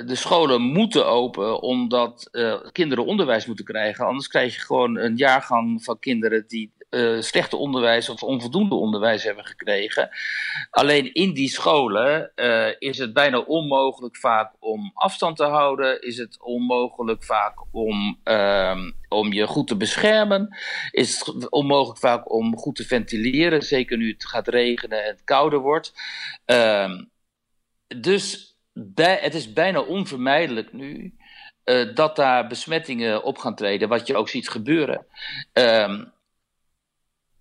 de 0.05 0.15
scholen 0.15 0.61
moeten 0.61 1.07
open 1.07 1.61
omdat 1.61 2.29
kinderen 2.71 3.05
onderwijs 3.05 3.45
moeten 3.45 3.65
krijgen. 3.65 4.05
Anders 4.05 4.27
krijg 4.27 4.55
je 4.55 4.61
gewoon 4.61 4.97
een 4.97 5.15
jaargang 5.15 5.83
van 5.83 5.99
kinderen 5.99 6.47
die 6.47 6.71
uh, 6.89 7.21
slechte 7.21 7.57
onderwijs 7.57 8.09
of 8.09 8.23
onvoldoende 8.23 8.75
onderwijs 8.75 9.23
hebben 9.23 9.45
gekregen. 9.45 10.09
Alleen 10.69 11.13
in 11.13 11.33
die 11.33 11.49
scholen 11.49 12.31
uh, 12.35 12.67
is 12.79 12.97
het 12.97 13.13
bijna 13.13 13.39
onmogelijk 13.39 14.17
vaak 14.17 14.53
om 14.59 14.91
afstand 14.93 15.37
te 15.37 15.43
houden. 15.43 16.01
Is 16.01 16.17
het 16.17 16.41
onmogelijk 16.41 17.23
vaak 17.23 17.65
om, 17.71 18.19
uh, 18.23 18.77
om 19.07 19.33
je 19.33 19.47
goed 19.47 19.67
te 19.67 19.77
beschermen. 19.77 20.57
Is 20.91 21.25
het 21.25 21.51
onmogelijk 21.51 21.99
vaak 21.99 22.31
om 22.31 22.57
goed 22.57 22.75
te 22.75 22.85
ventileren. 22.85 23.61
Zeker 23.61 23.97
nu 23.97 24.11
het 24.11 24.25
gaat 24.25 24.47
regenen 24.47 25.03
en 25.03 25.09
het 25.09 25.23
kouder 25.23 25.59
wordt. 25.59 25.93
Ehm, 26.45 27.03
dus 27.87 28.55
het 28.95 29.33
is 29.33 29.53
bijna 29.53 29.81
onvermijdelijk 29.81 30.73
nu. 30.73 31.15
Uh, 31.65 31.95
dat 31.95 32.15
daar 32.15 32.47
besmettingen 32.47 33.23
op 33.23 33.37
gaan 33.37 33.55
treden, 33.55 33.89
wat 33.89 34.07
je 34.07 34.15
ook 34.15 34.29
ziet 34.29 34.49
gebeuren. 34.49 35.05
Um, 35.53 36.11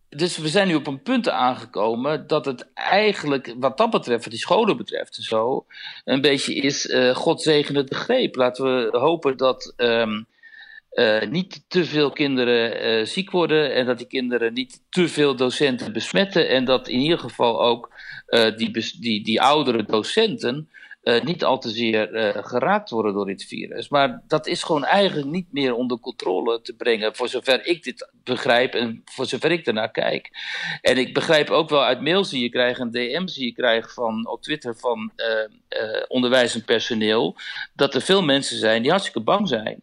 dus 0.09 0.37
we 0.37 0.49
zijn 0.49 0.69
nu 0.69 0.75
op 0.75 0.87
een 0.87 1.03
punt 1.03 1.29
aangekomen 1.29 2.27
dat 2.27 2.45
het 2.45 2.73
eigenlijk, 2.75 3.55
wat 3.59 3.77
dat 3.77 3.91
betreft, 3.91 4.23
wat 4.23 4.33
die 4.33 4.41
scholen 4.41 4.77
betreft 4.77 5.17
en 5.17 5.23
zo, 5.23 5.67
een 6.05 6.21
beetje 6.21 6.55
is 6.55 6.87
uh, 6.87 7.15
God 7.15 7.43
zegene 7.43 7.85
de 7.85 7.95
greep. 7.95 8.35
Laten 8.35 8.65
we 8.65 8.99
hopen 8.99 9.37
dat 9.37 9.75
um, 9.77 10.27
uh, 10.93 11.23
niet 11.23 11.65
te 11.69 11.85
veel 11.85 12.11
kinderen 12.11 12.87
uh, 12.87 13.07
ziek 13.07 13.31
worden 13.31 13.75
en 13.75 13.87
dat 13.87 13.99
die 13.99 14.07
kinderen 14.07 14.53
niet 14.53 14.81
te 14.89 15.09
veel 15.09 15.37
docenten 15.37 15.93
besmetten 15.93 16.49
en 16.49 16.65
dat 16.65 16.89
in 16.89 17.01
ieder 17.01 17.19
geval 17.19 17.63
ook 17.63 17.95
die, 18.57 18.71
die, 19.01 19.25
die 19.25 19.43
oudere 19.43 19.85
docenten 19.85 20.69
uh, 21.07 21.23
niet 21.23 21.45
al 21.45 21.59
te 21.59 21.71
zeer 21.71 22.15
uh, 22.15 22.45
geraakt 22.45 22.91
worden 22.91 23.13
door 23.13 23.27
dit 23.27 23.45
virus. 23.45 23.89
Maar 23.89 24.23
dat 24.27 24.47
is 24.47 24.63
gewoon 24.63 24.85
eigenlijk 24.85 25.31
niet 25.31 25.53
meer 25.53 25.75
onder 25.75 25.99
controle 25.99 26.61
te 26.61 26.75
brengen, 26.75 27.17
voor 27.17 27.29
zover 27.29 27.67
ik 27.67 27.83
dit 27.83 28.11
begrijp 28.25 28.75
en 28.75 29.03
voor 29.05 29.27
zover 29.27 29.51
ik 29.51 29.67
ernaar 29.67 29.91
kijk. 29.91 30.31
En 30.81 30.99
ik 30.99 31.15
begrijp 31.15 31.51
ook 31.51 31.69
wel 31.69 31.85
uit 31.85 32.01
mails 32.01 32.31
die 32.31 32.43
je 32.43 32.49
krijgt 32.49 32.81
en 32.81 32.91
DM's 32.91 33.35
die 33.35 33.45
je 33.45 33.53
krijgt 33.53 33.93
van, 33.93 34.29
op 34.29 34.43
Twitter 34.43 34.77
van 34.77 35.13
uh, 35.17 36.03
onderwijs 36.09 36.55
en 36.55 36.65
personeel, 36.65 37.37
dat 37.75 37.95
er 37.95 38.03
veel 38.03 38.23
mensen 38.23 38.59
zijn 38.59 38.83
die 38.83 38.91
hartstikke 38.91 39.23
bang 39.23 39.49
zijn. 39.49 39.83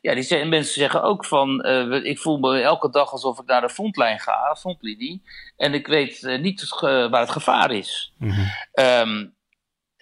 Ja, 0.00 0.14
die 0.14 0.22
zijn, 0.22 0.48
mensen 0.48 0.74
zeggen 0.74 1.02
ook 1.02 1.24
van, 1.24 1.66
uh, 1.66 2.04
ik 2.04 2.18
voel 2.18 2.38
me 2.38 2.60
elke 2.60 2.90
dag 2.90 3.12
alsof 3.12 3.40
ik 3.40 3.46
naar 3.46 3.60
de 3.60 3.70
frontlijn 3.70 4.20
ga, 4.20 4.56
frontlinie, 4.58 5.22
en 5.56 5.74
ik 5.74 5.86
weet 5.86 6.22
uh, 6.22 6.40
niet 6.40 6.78
waar 6.78 7.20
het 7.20 7.30
gevaar 7.30 7.70
is. 7.70 8.12
Mm 8.18 8.30
-hmm. 8.30 8.50
um, 8.84 9.34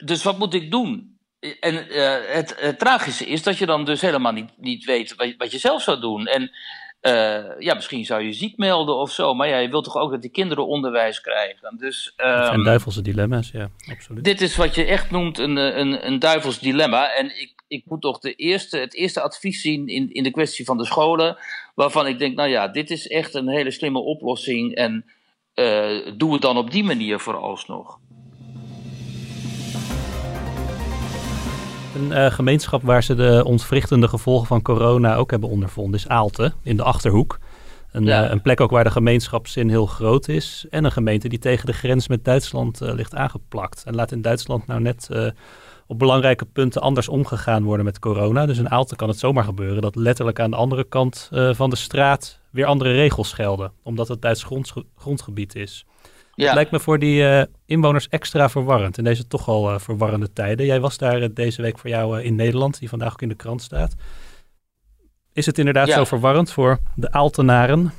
dus 0.04 0.22
wat 0.22 0.38
moet 0.38 0.54
ik 0.54 0.70
doen? 0.70 1.16
En 1.60 1.74
uh, 1.74 2.16
het, 2.26 2.54
het, 2.58 2.78
tragische 2.78 3.26
is 3.26 3.42
dat 3.42 3.58
je 3.58 3.66
dan 3.66 3.84
dus 3.84 4.00
helemaal 4.00 4.32
niet, 4.32 4.50
niet 4.56 4.84
weet 4.84 5.14
wat, 5.14 5.34
wat 5.38 5.52
je 5.52 5.58
zelf 5.58 5.82
zou 5.82 6.00
doen. 6.00 6.26
En 6.26 6.50
uh, 7.02 7.58
ja, 7.58 7.74
misschien 7.74 8.04
zou 8.04 8.22
je 8.22 8.32
ziek 8.32 8.56
melden 8.56 8.96
of 8.96 9.10
zo. 9.10 9.34
Maar 9.34 9.48
ja, 9.48 9.58
je 9.58 9.68
wilt 9.68 9.84
toch 9.84 9.96
ook 9.96 10.10
dat 10.10 10.22
die 10.22 10.30
kinderen 10.30 10.66
onderwijs 10.66 11.20
krijgen. 11.20 11.76
Dus, 11.78 12.12
um, 12.16 12.36
dat 12.36 12.46
zijn 12.46 12.62
duivelse 12.62 13.02
dilemma's, 13.02 13.50
ja, 13.50 13.70
absoluut. 13.90 14.24
Dit 14.24 14.40
is 14.40 14.56
wat 14.56 14.74
je 14.74 14.84
echt 14.84 15.10
noemt 15.10 15.38
een, 15.38 15.56
een, 15.56 16.06
een 16.06 16.18
duivels 16.18 16.58
dilemma. 16.58 17.14
En 17.14 17.40
ik, 17.40 17.62
ik 17.68 17.84
moet 17.86 18.00
toch 18.00 18.18
de 18.18 18.34
eerste, 18.34 18.78
het 18.78 18.94
eerste 18.94 19.20
advies 19.20 19.60
zien 19.60 19.88
in, 19.88 20.12
in 20.12 20.22
de 20.22 20.30
kwestie 20.30 20.64
van 20.64 20.78
de 20.78 20.86
scholen. 20.86 21.36
Waarvan 21.74 22.06
ik 22.06 22.18
denk, 22.18 22.36
nou 22.36 22.48
ja, 22.48 22.68
dit 22.68 22.90
is 22.90 23.08
echt 23.08 23.34
een 23.34 23.48
hele 23.48 23.70
slimme 23.70 23.98
oplossing. 23.98 24.74
En 24.74 25.04
uh, 25.54 26.12
doe 26.16 26.32
het 26.32 26.42
dan 26.42 26.56
op 26.56 26.70
die 26.70 26.84
manier 26.84 27.20
vooralsnog. 27.20 27.98
Een 31.94 32.10
uh, 32.10 32.30
gemeenschap 32.30 32.82
waar 32.82 33.02
ze 33.02 33.14
de 33.14 33.42
ontwrichtende 33.44 34.08
gevolgen 34.08 34.46
van 34.46 34.62
corona 34.62 35.16
ook 35.16 35.30
hebben 35.30 35.48
ondervonden 35.48 36.00
is 36.00 36.08
Aalten 36.08 36.54
in 36.62 36.76
de 36.76 36.82
Achterhoek. 36.82 37.38
Een, 37.90 38.04
ja. 38.04 38.24
uh, 38.24 38.30
een, 38.30 38.42
plek 38.42 38.60
ook 38.60 38.70
waar 38.70 38.84
de 38.84 38.90
gemeenschapszin 38.90 39.68
heel 39.68 39.86
groot 39.86 40.28
is. 40.28 40.66
En 40.70 40.84
een 40.84 40.92
gemeente 40.92 41.28
die 41.28 41.38
tegen 41.38 41.66
de 41.66 41.72
grens 41.72 42.08
met 42.08 42.24
Duitsland 42.24 42.82
uh, 42.82 42.92
ligt 42.92 43.14
aangeplakt. 43.14 43.82
En 43.86 43.94
laat 43.94 44.12
in 44.12 44.22
Duitsland 44.22 44.66
nou 44.66 44.80
net 44.80 45.08
op 45.86 45.98
belangrijke 45.98 46.44
punten 46.44 46.82
anders 46.82 47.08
omgegaan 47.08 47.62
worden 47.62 47.84
met 47.84 47.98
corona. 47.98 48.46
Dus 48.46 48.58
in 48.58 48.70
Aalten 48.70 48.96
kan 48.96 49.08
het 49.08 49.18
zomaar 49.18 49.44
gebeuren 49.44 49.82
dat 49.82 49.96
letterlijk 49.96 50.40
aan 50.40 50.50
de 50.50 50.56
andere 50.56 50.84
kant 50.84 51.30
van 51.50 51.70
de 51.70 51.76
straat 51.76 52.40
weer 52.50 52.66
andere 52.66 52.92
regels 52.92 53.32
gelden. 53.32 53.72
Omdat 53.82 54.08
het 54.08 54.22
Duits 54.22 54.42
grond, 54.42 54.72
grondgebied 54.96 55.54
is. 55.54 55.86
Ja. 56.34 56.44
Het 56.44 56.54
lijkt 56.54 56.70
me 56.70 56.80
voor 56.80 56.98
die 56.98 57.22
uh, 57.22 57.42
inwoners 57.66 58.08
extra 58.08 58.48
verwarrend 58.48 58.98
in 58.98 59.04
deze 59.04 59.26
toch 59.26 59.48
al 59.48 59.72
uh, 59.72 59.78
verwarrende 59.78 60.32
tijden. 60.32 60.66
Jij 60.66 60.80
was 60.80 60.98
daar 60.98 61.22
uh, 61.22 61.28
deze 61.32 61.62
week 61.62 61.78
voor 61.78 61.90
jou 61.90 62.22
in 62.22 62.34
Nederland, 62.34 62.78
die 62.78 62.88
vandaag 62.88 63.12
ook 63.12 63.22
in 63.22 63.28
de 63.28 63.34
krant 63.34 63.62
staat. 63.62 63.94
Is 65.32 65.46
het 65.46 65.58
inderdaad 65.58 65.86
ja. 65.86 65.94
zo 65.94 66.04
verwarrend 66.04 66.52
voor 66.52 66.78
de 66.94 67.12
Aaltenaren? 67.12 67.92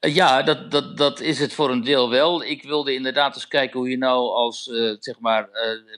Ja, 0.00 0.42
dat, 0.42 0.70
dat, 0.70 0.96
dat 0.96 1.20
is 1.20 1.38
het 1.38 1.54
voor 1.54 1.70
een 1.70 1.84
deel 1.84 2.10
wel. 2.10 2.44
Ik 2.44 2.62
wilde 2.62 2.94
inderdaad 2.94 3.34
eens 3.34 3.48
kijken 3.48 3.78
hoe 3.78 3.88
je 3.88 3.98
nou 3.98 4.30
als 4.30 4.62
zeg 4.98 5.20
maar, 5.20 5.48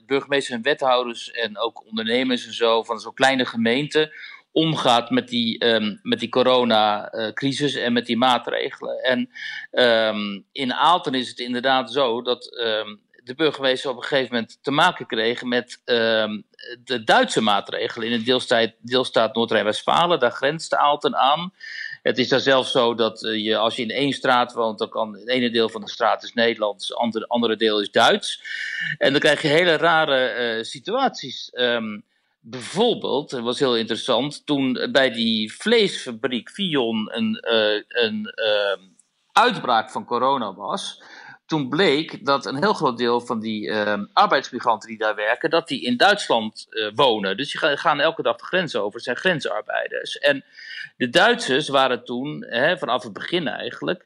burgemeesters 0.05 0.57
en 0.57 0.63
wethouders 0.63 1.31
en 1.31 1.59
ook 1.59 1.85
ondernemers 1.87 2.45
en 2.45 2.53
zo 2.53 2.83
van 2.83 2.99
zo'n 2.99 3.13
kleine 3.13 3.45
gemeente 3.45 4.13
omgaat 4.51 5.09
met 5.09 5.27
die, 5.27 5.65
um, 5.65 5.99
met 6.01 6.19
die 6.19 6.29
coronacrisis 6.29 7.75
en 7.75 7.93
met 7.93 8.05
die 8.05 8.17
maatregelen. 8.17 9.03
En 9.03 9.29
um, 9.71 10.45
in 10.51 10.73
Aalten 10.73 11.13
is 11.13 11.29
het 11.29 11.39
inderdaad 11.39 11.91
zo 11.91 12.21
dat 12.21 12.57
um, 12.59 13.01
de 13.23 13.35
burgemeester 13.35 13.89
op 13.89 13.97
een 13.97 14.03
gegeven 14.03 14.33
moment 14.33 14.57
te 14.61 14.71
maken 14.71 15.05
kreeg 15.05 15.43
met 15.43 15.81
de 16.83 17.03
Duitse 17.03 17.41
maatregelen 17.41 18.07
in 18.07 18.17
de 18.17 18.23
deelstaat, 18.23 18.71
deelstaat 18.81 19.35
Noord-Rijn-Westfalen. 19.35 20.19
Daar 20.19 20.31
grenst 20.31 20.75
Aalten 20.75 21.15
aan. 21.15 21.53
Het 22.01 22.17
is 22.17 22.27
daar 22.27 22.39
zelfs 22.39 22.71
zo 22.71 22.95
dat 22.95 23.23
uh, 23.23 23.45
je, 23.45 23.57
als 23.57 23.75
je 23.75 23.81
in 23.81 23.89
één 23.89 24.13
straat 24.13 24.53
woont, 24.53 24.79
dan 24.79 24.89
kan 24.89 25.13
het 25.13 25.27
ene 25.27 25.49
deel 25.49 25.69
van 25.69 25.81
de 25.81 25.89
straat 25.89 26.23
is 26.23 26.33
Nederlands, 26.33 26.87
het 26.87 26.97
andere, 26.97 27.27
andere 27.27 27.55
deel 27.55 27.81
is 27.81 27.91
Duits. 27.91 28.43
En 28.97 29.11
dan 29.11 29.21
krijg 29.21 29.41
je 29.41 29.47
hele 29.47 29.75
rare 29.75 30.55
uh, 30.57 30.63
situaties. 30.63 31.49
Bijvoorbeeld, 32.43 33.29
dat 33.29 33.41
was 33.41 33.59
heel 33.59 33.77
interessant, 33.77 34.45
toen 34.45 34.89
bij 34.91 35.11
die 35.11 35.53
vleesfabriek 35.53 36.49
Vion 36.49 37.09
een, 37.11 37.45
uh, 37.51 37.83
een 37.87 38.33
uh, 38.35 38.87
uitbraak 39.31 39.91
van 39.91 40.05
corona 40.05 40.53
was, 40.53 41.03
toen 41.45 41.69
bleek 41.69 42.25
dat 42.25 42.45
een 42.45 42.57
heel 42.57 42.73
groot 42.73 42.97
deel 42.97 43.21
van 43.21 43.39
die 43.39 43.67
uh, 43.67 43.99
arbeidsmigranten 44.13 44.89
die 44.89 44.97
daar 44.97 45.15
werken, 45.15 45.49
dat 45.49 45.67
die 45.67 45.81
in 45.81 45.97
Duitsland 45.97 46.67
wonen. 46.95 47.37
Dus 47.37 47.51
die 47.51 47.77
gaan 47.77 47.99
elke 47.99 48.21
dag 48.21 48.35
de 48.35 48.43
grens 48.43 48.75
over, 48.75 49.01
zijn 49.01 49.17
grensarbeiders. 49.17 50.17
En 50.17 50.43
de 50.97 51.09
Duitsers 51.09 51.67
waren 51.69 52.03
toen, 52.03 52.45
hè, 52.49 52.77
vanaf 52.77 53.03
het 53.03 53.13
begin 53.13 53.47
eigenlijk, 53.47 54.05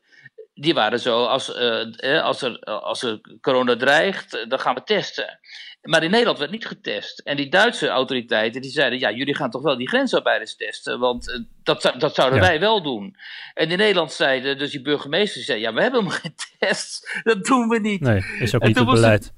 die 0.55 0.73
waren 0.73 0.99
zo, 0.99 1.25
als, 1.25 1.49
uh, 1.49 2.23
als, 2.23 2.41
er, 2.41 2.59
als 2.63 3.03
er 3.03 3.21
corona 3.41 3.75
dreigt, 3.75 4.45
dan 4.47 4.59
gaan 4.59 4.75
we 4.75 4.83
testen. 4.83 5.39
Maar 5.81 6.03
in 6.03 6.11
Nederland 6.11 6.39
werd 6.39 6.51
niet 6.51 6.67
getest. 6.67 7.19
En 7.19 7.37
die 7.37 7.49
Duitse 7.49 7.87
autoriteiten 7.87 8.61
die 8.61 8.71
zeiden: 8.71 8.99
ja, 8.99 9.11
jullie 9.11 9.35
gaan 9.35 9.49
toch 9.49 9.61
wel 9.61 9.77
die 9.77 9.87
grensarbeiders 9.87 10.55
testen, 10.55 10.99
want 10.99 11.29
uh, 11.29 11.39
dat, 11.63 11.93
dat 11.97 12.15
zouden 12.15 12.39
wij 12.39 12.59
wel 12.59 12.83
doen. 12.83 13.15
En 13.53 13.71
in 13.71 13.77
Nederland 13.77 14.11
zeiden 14.11 14.57
dus 14.57 14.71
die 14.71 14.81
burgemeester: 14.81 15.41
zei, 15.41 15.59
ja, 15.59 15.73
we 15.73 15.81
hebben 15.81 15.99
helemaal 15.99 16.21
geen 16.23 16.35
test, 16.59 17.21
dat 17.23 17.45
doen 17.45 17.67
we 17.67 17.79
niet. 17.79 18.01
Nee, 18.01 18.21
is 18.39 18.55
ook 18.55 18.63
niet 18.63 18.77
het 18.77 18.85
beleid. 18.85 19.23
Het 19.23 19.33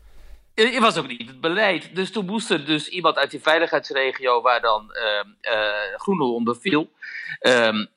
was 0.79 0.97
ook 0.97 1.07
niet 1.07 1.27
het 1.27 1.41
beleid. 1.41 1.95
Dus 1.95 2.11
toen 2.11 2.25
moest 2.25 2.49
er 2.49 2.65
dus 2.65 2.87
iemand 2.87 3.17
uit 3.17 3.31
die 3.31 3.41
veiligheidsregio 3.41 4.41
waar 4.41 4.61
dan 4.61 4.89
uh, 4.93 5.53
uh, 5.53 5.97
Groenel 5.97 6.33
onder 6.33 6.55
viel. 6.55 6.89
Um, 7.41 7.87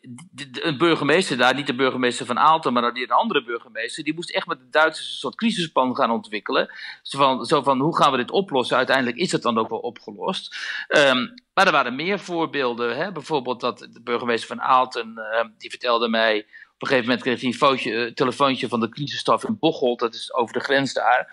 een 0.60 0.78
burgemeester 0.78 1.36
daar, 1.36 1.54
niet 1.54 1.66
de 1.66 1.74
burgemeester 1.74 2.26
van 2.26 2.38
Aalten, 2.38 2.72
maar 2.72 2.84
een 2.84 3.10
andere 3.10 3.44
burgemeester, 3.44 4.04
die 4.04 4.14
moest 4.14 4.30
echt 4.30 4.46
met 4.46 4.58
de 4.58 4.68
Duitsers 4.70 5.10
een 5.10 5.16
soort 5.16 5.34
crisisplan 5.34 5.96
gaan 5.96 6.10
ontwikkelen. 6.10 6.74
Zo 7.02 7.18
van, 7.18 7.44
zo 7.44 7.62
van 7.62 7.80
hoe 7.80 7.96
gaan 7.96 8.10
we 8.10 8.16
dit 8.16 8.30
oplossen? 8.30 8.76
Uiteindelijk 8.76 9.16
is 9.16 9.32
het 9.32 9.42
dan 9.42 9.58
ook 9.58 9.68
wel 9.68 9.78
opgelost. 9.78 10.56
Um, 10.88 11.34
maar 11.54 11.66
er 11.66 11.72
waren 11.72 11.96
meer 11.96 12.18
voorbeelden. 12.18 12.96
Hè? 12.96 13.12
Bijvoorbeeld 13.12 13.60
dat 13.60 13.78
de 13.78 14.02
burgemeester 14.02 14.48
van 14.48 14.60
Aalten, 14.60 15.20
die 15.58 15.70
vertelde 15.70 16.08
mij 16.08 16.46
op 16.80 16.88
een 16.88 16.92
gegeven 16.92 17.10
moment 17.14 17.40
kreeg 17.40 17.60
hij 17.60 17.70
een 17.70 18.06
uh, 18.06 18.12
telefoontje 18.12 18.68
van 18.68 18.80
de 18.80 18.88
crisisstaf 18.88 19.44
in 19.44 19.58
Bocholt, 19.58 19.98
dat 19.98 20.14
is 20.14 20.34
over 20.34 20.52
de 20.52 20.60
grens 20.60 20.92
daar. 20.92 21.28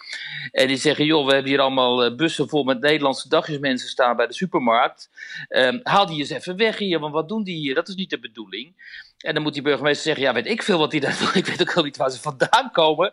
En 0.52 0.68
die 0.68 0.78
zeggen, 0.78 1.06
joh, 1.06 1.26
we 1.26 1.34
hebben 1.34 1.52
hier 1.52 1.60
allemaal 1.60 2.06
uh, 2.06 2.16
bussen 2.16 2.50
vol 2.50 2.64
met 2.64 2.80
Nederlandse 2.80 3.30
dagjesmensen 3.30 3.90
staan 3.90 4.16
bij 4.16 4.28
de 4.28 4.34
supermarkt. 4.34 5.10
Um, 5.50 5.80
haal 5.84 6.06
die 6.06 6.20
eens 6.20 6.30
even 6.30 6.58
weg 6.58 6.78
hier, 6.78 7.00
want 7.00 7.14
wat 7.14 7.30
doen 7.30 7.44
die 7.44 7.56
hier? 7.56 7.76
Dat 7.76 7.88
is 7.88 7.96
niet 7.96 8.10
de 8.10 8.20
bedoeling. 8.20 8.76
En 9.18 9.34
dan 9.34 9.44
moet 9.44 9.54
die 9.54 9.62
burgemeester 9.62 10.04
zeggen: 10.04 10.24
Ja, 10.24 10.34
weet 10.34 10.48
ik 10.48 10.64
veel 10.64 10.78
wat 10.78 10.92
die 10.92 11.00
daar 11.00 11.18
doen. 11.20 11.34
Ik 11.34 11.46
weet 11.46 11.62
ook 11.62 11.76
al 11.76 11.84
niet 11.84 11.98
waar 11.98 12.12
ze 12.12 12.20
vandaan 12.20 12.72
komen. 12.72 13.12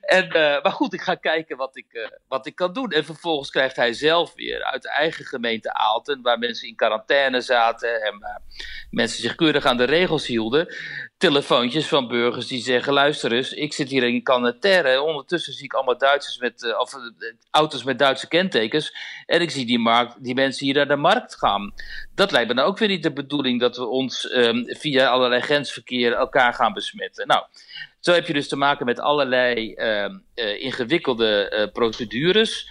En, 0.00 0.26
uh, 0.26 0.32
maar 0.62 0.72
goed, 0.72 0.92
ik 0.92 1.00
ga 1.00 1.14
kijken 1.14 1.56
wat 1.56 1.76
ik, 1.76 2.10
wat 2.28 2.46
ik 2.46 2.54
kan 2.54 2.72
doen. 2.72 2.90
En 2.90 3.04
vervolgens 3.04 3.50
krijgt 3.50 3.76
hij 3.76 3.92
zelf 3.92 4.34
weer 4.34 4.64
uit 4.64 4.82
de 4.82 4.90
eigen 4.90 5.24
gemeente 5.24 5.74
Aalten, 5.74 6.22
waar 6.22 6.38
mensen 6.38 6.68
in 6.68 6.74
quarantaine 6.74 7.40
zaten 7.40 8.02
en 8.02 8.18
waar 8.18 8.40
mensen 8.90 9.22
zich 9.22 9.34
keurig 9.34 9.64
aan 9.64 9.76
de 9.76 9.84
regels 9.84 10.26
hielden, 10.26 10.74
telefoontjes 11.20 11.88
van 11.88 12.08
burgers 12.08 12.46
die 12.46 12.60
zeggen: 12.60 12.92
Luister 12.92 13.32
eens, 13.32 13.52
ik 13.52 13.72
zit 13.72 13.90
hier 13.90 14.02
in 14.02 14.22
Canataire. 14.22 15.02
Ondertussen 15.02 15.52
zie 15.52 15.64
ik 15.64 15.72
allemaal 15.72 15.98
Duitsers 15.98 16.38
met, 16.38 16.62
uh, 16.62 16.78
of 16.78 16.92
auto's 17.50 17.84
met 17.84 17.98
Duitse 17.98 18.28
kentekens. 18.28 18.94
En 19.26 19.40
ik 19.40 19.50
zie 19.50 19.66
die, 19.66 19.78
markt, 19.78 20.24
die 20.24 20.34
mensen 20.34 20.66
hier 20.66 20.74
naar 20.74 20.88
de 20.88 20.96
markt 20.96 21.36
gaan. 21.36 21.72
Dat 22.14 22.30
lijkt 22.30 22.48
me 22.48 22.54
nou 22.54 22.68
ook 22.68 22.78
weer 22.78 22.88
niet 22.88 23.02
de 23.02 23.12
bedoeling 23.12 23.60
dat 23.60 23.76
we 23.76 23.86
ons 23.86 24.32
um, 24.32 24.64
via 24.66 25.08
allerlei 25.08 25.40
grensverkeer 25.40 26.12
elkaar 26.12 26.54
gaan 26.54 26.72
besmetten. 26.72 27.26
Nou, 27.26 27.44
zo 28.00 28.12
heb 28.12 28.26
je 28.26 28.32
dus 28.32 28.48
te 28.48 28.56
maken 28.56 28.86
met 28.86 29.00
allerlei 29.00 29.74
uh, 29.76 30.04
uh, 30.34 30.62
ingewikkelde 30.62 31.68
procedures. 31.72 32.66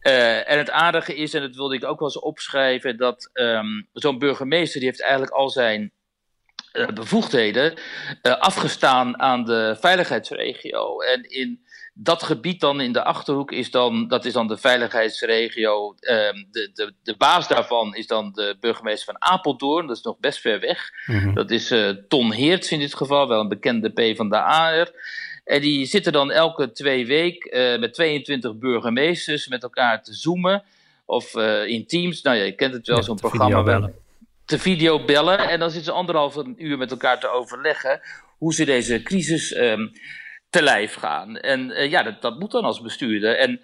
Eh, 0.00 0.50
en 0.50 0.58
het 0.58 0.70
aardige 0.70 1.14
is, 1.14 1.34
en 1.34 1.40
dat 1.40 1.56
wilde 1.56 1.74
ik 1.74 1.84
ook 1.84 1.98
wel 1.98 2.08
eens 2.08 2.18
opschrijven, 2.18 2.96
dat 2.96 3.30
um, 3.32 3.88
zo'n 3.92 4.18
burgemeester 4.18 4.80
die 4.80 4.88
heeft 4.88 5.02
eigenlijk 5.02 5.32
al 5.32 5.50
zijn 5.50 5.92
bevoegdheden 6.94 7.74
afgestaan 8.22 9.20
aan 9.20 9.44
de 9.44 9.76
veiligheidsregio. 9.80 11.00
En 11.00 11.30
in 11.30 11.64
dat 11.94 12.22
gebied 12.22 12.60
dan 12.60 12.80
in 12.80 12.92
de 12.92 13.04
Achterhoek 13.04 13.52
is 13.52 13.70
dan, 13.70 14.08
dat 14.08 14.24
is 14.24 14.32
dan 14.32 14.48
de 14.48 14.56
veiligheidsregio. 14.56 15.94
Um, 16.00 16.46
de, 16.50 16.70
de, 16.74 16.94
de 17.02 17.14
baas 17.16 17.48
daarvan 17.48 17.94
is 17.94 18.06
dan 18.06 18.32
de 18.32 18.56
burgemeester 18.60 19.04
van 19.04 19.30
Apeldoorn. 19.30 19.86
Dat 19.86 19.96
is 19.96 20.02
nog 20.02 20.18
best 20.18 20.40
ver 20.40 20.60
weg. 20.60 20.90
Mm-hmm. 21.06 21.34
Dat 21.34 21.50
is 21.50 21.72
uh, 21.72 21.90
Ton 22.08 22.32
Heerts 22.32 22.72
in 22.72 22.78
dit 22.78 22.94
geval, 22.94 23.28
wel 23.28 23.40
een 23.40 23.48
bekende 23.48 23.88
P 23.88 24.16
van 24.16 24.28
de 24.28 24.40
AR. 24.40 24.90
En 25.44 25.60
die 25.60 25.86
zitten 25.86 26.12
dan 26.12 26.30
elke 26.30 26.72
twee 26.72 27.06
weken 27.06 27.58
uh, 27.58 27.80
met 27.80 27.94
22 27.94 28.58
burgemeesters 28.58 29.48
met 29.48 29.62
elkaar 29.62 30.02
te 30.02 30.14
zoomen. 30.14 30.62
Of 31.06 31.34
uh, 31.34 31.66
in 31.66 31.86
teams. 31.86 32.22
Nou 32.22 32.36
ja, 32.36 32.44
je 32.44 32.52
kent 32.52 32.74
het 32.74 32.86
wel, 32.86 33.02
zo'n 33.02 33.16
programma. 33.16 33.62
Bellen. 33.62 33.94
Te 34.44 34.58
video 34.58 35.04
bellen. 35.04 35.38
En 35.38 35.58
dan 35.58 35.70
zitten 35.70 35.92
ze 35.92 35.98
anderhalf 35.98 36.36
uur 36.56 36.78
met 36.78 36.90
elkaar 36.90 37.20
te 37.20 37.28
overleggen 37.28 38.00
hoe 38.38 38.54
ze 38.54 38.64
deze 38.64 39.02
crisis. 39.02 39.56
Um, 39.56 39.92
te 40.54 40.62
lijf 40.62 40.94
gaan. 40.94 41.36
En 41.36 41.70
uh, 41.70 41.90
ja, 41.90 42.02
dat, 42.02 42.22
dat 42.22 42.38
moet 42.38 42.50
dan 42.50 42.64
als 42.64 42.80
bestuurder. 42.80 43.36
En 43.36 43.60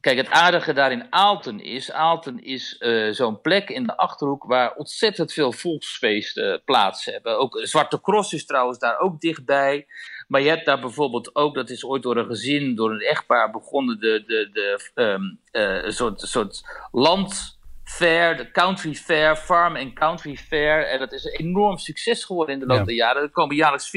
kijk, 0.00 0.16
het 0.16 0.30
aardige 0.30 0.72
daar 0.72 0.92
in 0.92 1.12
Aalten 1.12 1.60
is, 1.60 1.92
Aalten 1.92 2.42
is 2.42 2.76
uh, 2.78 3.12
zo'n 3.12 3.40
plek 3.40 3.68
in 3.68 3.84
de 3.84 3.96
Achterhoek 3.96 4.44
waar 4.44 4.74
ontzettend 4.74 5.32
veel 5.32 5.52
volksfeesten 5.52 6.62
plaats 6.64 7.04
hebben. 7.04 7.38
Ook 7.38 7.60
Zwarte 7.62 8.00
Cross 8.00 8.32
is 8.32 8.46
trouwens 8.46 8.78
daar 8.78 8.98
ook 8.98 9.20
dichtbij. 9.20 9.86
Maar 10.28 10.40
je 10.40 10.48
hebt 10.48 10.66
daar 10.66 10.80
bijvoorbeeld 10.80 11.34
ook, 11.34 11.54
dat 11.54 11.70
is 11.70 11.84
ooit 11.84 12.02
door 12.02 12.16
een 12.16 12.26
gezin, 12.26 12.74
door 12.74 12.90
een 12.90 13.00
echtpaar 13.00 13.50
begonnen, 13.50 14.00
de, 14.00 14.24
de, 14.26 14.48
de, 14.52 14.90
um, 14.94 15.92
soort, 15.92 16.20
soort 16.20 16.62
land 16.92 17.53
fair, 17.84 18.36
de 18.36 18.50
country 18.50 18.94
fair, 18.94 19.36
farm 19.36 19.76
en 19.76 19.94
country 19.94 20.36
fair. 20.36 20.86
En 20.86 20.98
dat 20.98 21.12
is 21.12 21.24
een 21.24 21.32
enorm 21.32 21.78
succes 21.78 22.24
geworden 22.24 22.54
in 22.54 22.60
de 22.60 22.66
loop 22.66 22.78
ja. 22.78 22.84
der 22.84 22.94
jaren. 22.94 23.22
Er 23.22 23.30
komen 23.30 23.56
jaarlijks 23.56 23.90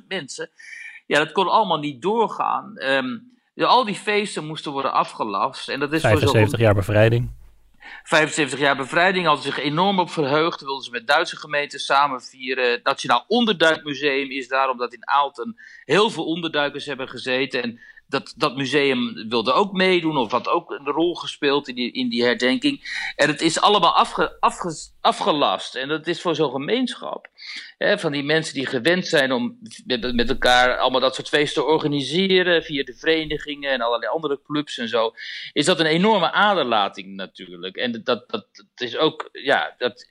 40.000 0.00 0.06
mensen. 0.08 0.50
Ja, 1.06 1.18
dat 1.18 1.32
kon 1.32 1.48
allemaal 1.48 1.78
niet 1.78 2.02
doorgaan. 2.02 2.74
Um, 2.76 3.36
ja, 3.54 3.66
al 3.66 3.84
die 3.84 3.94
feesten 3.94 4.46
moesten 4.46 4.72
worden 4.72 4.92
afgelast. 4.92 5.68
En 5.68 5.80
dat 5.80 5.92
is 5.92 6.00
75 6.00 6.50
voor 6.50 6.60
jaar 6.60 6.74
bevrijding. 6.74 7.30
75 8.02 8.58
jaar 8.58 8.76
bevrijding 8.76 9.26
hadden 9.26 9.44
zich 9.44 9.58
enorm 9.58 9.98
op 9.98 10.10
verheugd. 10.10 10.60
Wilden 10.60 10.84
ze 10.84 10.90
met 10.90 11.06
Duitse 11.06 11.36
gemeenten 11.36 11.78
samen 11.78 12.22
vieren. 12.22 12.70
Het 12.70 12.84
Nationaal 12.84 13.24
Onderduikmuseum 13.28 14.30
is 14.30 14.48
daar 14.48 14.70
omdat 14.70 14.92
in 14.92 15.08
Aalten 15.08 15.56
heel 15.84 16.10
veel 16.10 16.24
onderduikers 16.24 16.86
hebben 16.86 17.08
gezeten. 17.08 17.62
En 17.62 17.80
dat, 18.08 18.34
dat 18.36 18.56
museum 18.56 19.28
wilde 19.28 19.52
ook 19.52 19.72
meedoen 19.72 20.16
of 20.16 20.30
had 20.30 20.48
ook 20.48 20.70
een 20.70 20.86
rol 20.86 21.14
gespeeld 21.14 21.68
in 21.68 21.74
die, 21.74 21.92
in 21.92 22.08
die 22.08 22.24
herdenking. 22.24 23.10
En 23.16 23.28
het 23.28 23.40
is 23.40 23.60
allemaal 23.60 23.94
afge, 23.94 24.36
afge, 24.40 24.74
afgelast. 25.00 25.74
En 25.74 25.88
dat 25.88 26.06
is 26.06 26.20
voor 26.20 26.34
zo'n 26.34 26.50
gemeenschap. 26.50 27.28
Hè, 27.78 27.98
van 27.98 28.12
die 28.12 28.22
mensen 28.22 28.54
die 28.54 28.66
gewend 28.66 29.06
zijn 29.06 29.32
om 29.32 29.58
met, 29.86 30.14
met 30.14 30.28
elkaar 30.28 30.78
allemaal 30.78 31.00
dat 31.00 31.14
soort 31.14 31.28
feesten 31.28 31.62
te 31.62 31.68
organiseren. 31.68 32.62
Via 32.62 32.84
de 32.84 32.94
verenigingen 32.94 33.70
en 33.70 33.80
allerlei 33.80 34.12
andere 34.12 34.40
clubs 34.44 34.78
en 34.78 34.88
zo. 34.88 35.12
Is 35.52 35.64
dat 35.64 35.80
een 35.80 35.86
enorme 35.86 36.32
aderlating 36.32 37.16
natuurlijk. 37.16 37.76
En 37.76 38.00
dat, 38.04 38.28
dat, 38.28 38.46
is 38.76 38.96
ook, 38.96 39.28
ja, 39.32 39.74
dat, 39.78 40.06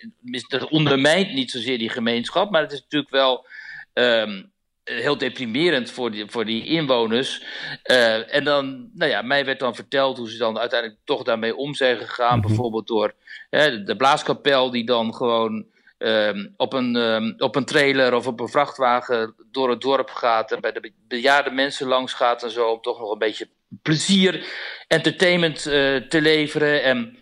dat 0.48 0.70
ondermijnt 0.70 1.34
niet 1.34 1.52
zozeer 1.52 1.78
die 1.78 1.90
gemeenschap. 1.90 2.52
Maar 2.52 2.62
het 2.62 2.72
is 2.72 2.82
natuurlijk 2.82 3.12
wel. 3.12 3.46
Ehm, 3.94 4.44
heel 4.88 5.18
deprimerend 5.18 5.92
voor 5.92 6.12
die, 6.12 6.26
voor 6.28 6.46
die 6.46 6.66
inwoners. 6.66 7.44
Uh, 7.92 8.36
en 8.36 8.44
dan, 8.44 8.90
nou 8.94 9.12
ja, 9.12 9.22
mij 9.22 9.46
werd 9.46 9.60
dan 9.60 9.76
verteld 9.76 10.18
hoe 10.18 10.32
ze 10.32 10.38
dan 10.38 10.60
uiteindelijk 10.60 11.00
toch 11.04 11.24
daarmee 11.24 11.56
om 11.56 11.74
zijn 11.74 11.98
gegaan. 11.98 12.38
Mhm. 12.38 12.48
Bijvoorbeeld 12.48 12.88
door 12.88 13.14
hè, 13.50 13.84
de 13.84 13.96
blaaskapel 13.96 14.72
die 14.72 14.86
dan 14.86 15.16
gewoon 15.16 15.66
um, 15.98 16.54
op, 16.58 16.74
een, 16.74 16.96
um, 16.96 17.34
op 17.38 17.56
een 17.56 17.66
trailer 17.66 18.14
of 18.14 18.28
op 18.28 18.40
een 18.40 18.50
vrachtwagen 18.50 19.36
door 19.52 19.70
het 19.70 19.82
dorp 19.82 20.10
gaat. 20.10 20.52
En 20.52 20.62
bij 20.62 20.72
de 20.72 20.94
bejaarde 21.08 21.52
mensen 21.52 21.88
langs 21.88 22.14
gaat 22.14 22.44
en 22.44 22.52
zo. 22.52 22.70
Om 22.70 22.82
toch 22.82 23.00
nog 23.00 23.12
een 23.12 23.18
beetje 23.18 23.50
plezier, 23.82 24.46
entertainment 24.88 25.66
uh, 25.66 25.96
te 25.96 26.22
leveren. 26.22 26.84
En 26.84 27.18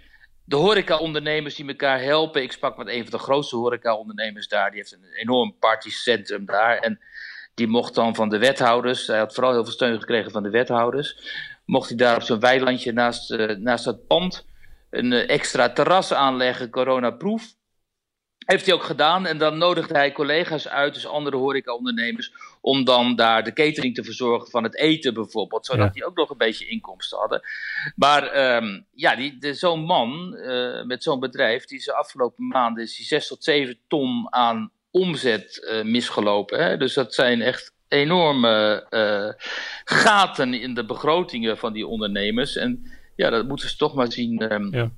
de 0.45 0.55
horeca-ondernemers 0.55 1.55
die 1.55 1.67
elkaar 1.67 2.01
helpen. 2.01 2.41
Ik 2.41 2.51
sprak 2.51 2.77
met 2.77 2.87
een 2.87 3.01
van 3.01 3.11
de 3.11 3.23
grootste 3.23 3.55
horeca-ondernemers 3.55 4.47
daar. 4.47 4.69
Die 4.69 4.79
heeft 4.79 4.93
een 4.93 5.13
enorm 5.13 5.55
partycentrum 5.59 6.45
daar. 6.45 6.77
En 6.77 6.99
die 7.55 7.67
mocht 7.67 7.95
dan 7.95 8.15
van 8.15 8.29
de 8.29 8.37
wethouders, 8.37 9.07
hij 9.07 9.17
had 9.17 9.33
vooral 9.33 9.51
heel 9.51 9.63
veel 9.63 9.73
steun 9.73 9.99
gekregen 9.99 10.31
van 10.31 10.43
de 10.43 10.49
wethouders, 10.49 11.17
mocht 11.65 11.87
hij 11.89 11.97
daar 11.97 12.15
op 12.15 12.21
zo'n 12.21 12.39
weilandje 12.39 12.91
naast, 12.91 13.31
uh, 13.31 13.55
naast 13.57 13.85
dat 13.85 14.07
pand 14.07 14.45
een 14.89 15.11
uh, 15.11 15.29
extra 15.29 15.69
terras 15.69 16.13
aanleggen, 16.13 16.69
coronaproof. 16.69 17.53
Heeft 18.45 18.65
hij 18.65 18.75
ook 18.75 18.83
gedaan 18.83 19.25
en 19.25 19.37
dan 19.37 19.57
nodigde 19.57 19.93
hij 19.93 20.11
collega's 20.11 20.67
uit, 20.67 20.93
dus 20.93 21.07
andere 21.07 21.37
horeca-ondernemers, 21.37 22.33
om 22.61 22.83
dan 22.83 23.15
daar 23.15 23.43
de 23.43 23.53
catering 23.53 23.95
te 23.95 24.03
verzorgen 24.03 24.49
van 24.49 24.63
het 24.63 24.75
eten 24.75 25.13
bijvoorbeeld, 25.13 25.65
zodat 25.65 25.85
Ja. 25.85 25.91
die 25.91 26.05
ook 26.05 26.15
nog 26.15 26.29
een 26.29 26.37
beetje 26.37 26.67
inkomsten 26.67 27.17
hadden. 27.17 27.41
Maar 27.95 28.55
um, 28.55 28.85
ja, 28.91 29.31
zo'n 29.39 29.83
man 29.83 30.35
uh, 30.35 30.83
met 30.83 31.03
zo'n 31.03 31.19
bedrijf, 31.19 31.65
die 31.65 31.77
is 31.77 31.85
de 31.85 31.93
afgelopen 31.93 32.47
maanden 32.47 32.83
is 32.83 32.95
die 32.95 33.05
6 33.05 33.27
tot 33.27 33.43
7 33.43 33.79
ton 33.87 34.33
aan 34.33 34.71
omzet 34.95 35.67
uh, 35.71 35.91
misgelopen. 35.91 36.63
Hè? 36.63 36.77
Dus 36.77 36.93
dat 36.93 37.13
zijn 37.13 37.41
echt 37.41 37.73
enorme 37.87 38.85
uh, 38.89 39.45
gaten 39.83 40.53
in 40.53 40.73
de 40.73 40.85
begrotingen 40.85 41.57
van 41.57 41.73
die 41.73 41.87
ondernemers. 41.87 42.55
En 42.55 42.91
ja, 43.15 43.29
dat 43.29 43.47
moeten 43.47 43.69
ze 43.69 43.77
toch 43.77 43.93
maar 43.93 44.11
zien, 44.11 44.53
um, 44.53 44.75
Ja. 44.75 44.91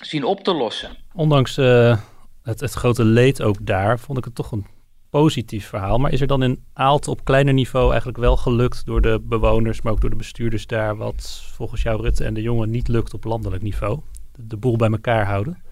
zien 0.00 0.24
op 0.24 0.44
te 0.44 0.54
lossen. 0.54 0.96
Ondanks 1.14 1.58
eh, 1.58 1.98
het, 2.42 2.60
het 2.60 2.72
grote 2.72 3.04
leed 3.04 3.42
ook 3.42 3.66
daar, 3.66 3.98
vond 3.98 4.18
ik 4.18 4.24
het 4.24 4.34
toch 4.34 4.52
een 4.52 4.66
positief 5.10 5.66
verhaal. 5.66 5.98
Maar 5.98 6.12
is 6.12 6.20
er 6.20 6.26
dan 6.26 6.42
in 6.42 6.64
Aalten 6.72 7.12
op 7.12 7.24
kleiner 7.24 7.54
niveau 7.54 7.88
eigenlijk 7.88 8.18
wel 8.18 8.36
gelukt 8.36 8.86
door 8.86 9.00
de 9.00 9.20
bewoners, 9.22 9.82
maar 9.82 9.92
ook 9.92 10.00
door 10.00 10.10
de 10.10 10.16
bestuurders 10.16 10.66
daar, 10.66 10.96
wat 10.96 11.42
volgens 11.54 11.82
jou 11.82 12.02
Rutte 12.02 12.24
en 12.24 12.34
de 12.34 12.42
jongen 12.42 12.70
niet 12.70 12.88
lukt 12.88 13.14
op 13.14 13.24
landelijk 13.24 13.62
niveau? 13.62 14.00
De, 14.32 14.46
de 14.46 14.56
boel 14.56 14.76
bij 14.76 14.90
elkaar 14.90 15.26
houden? 15.26 15.62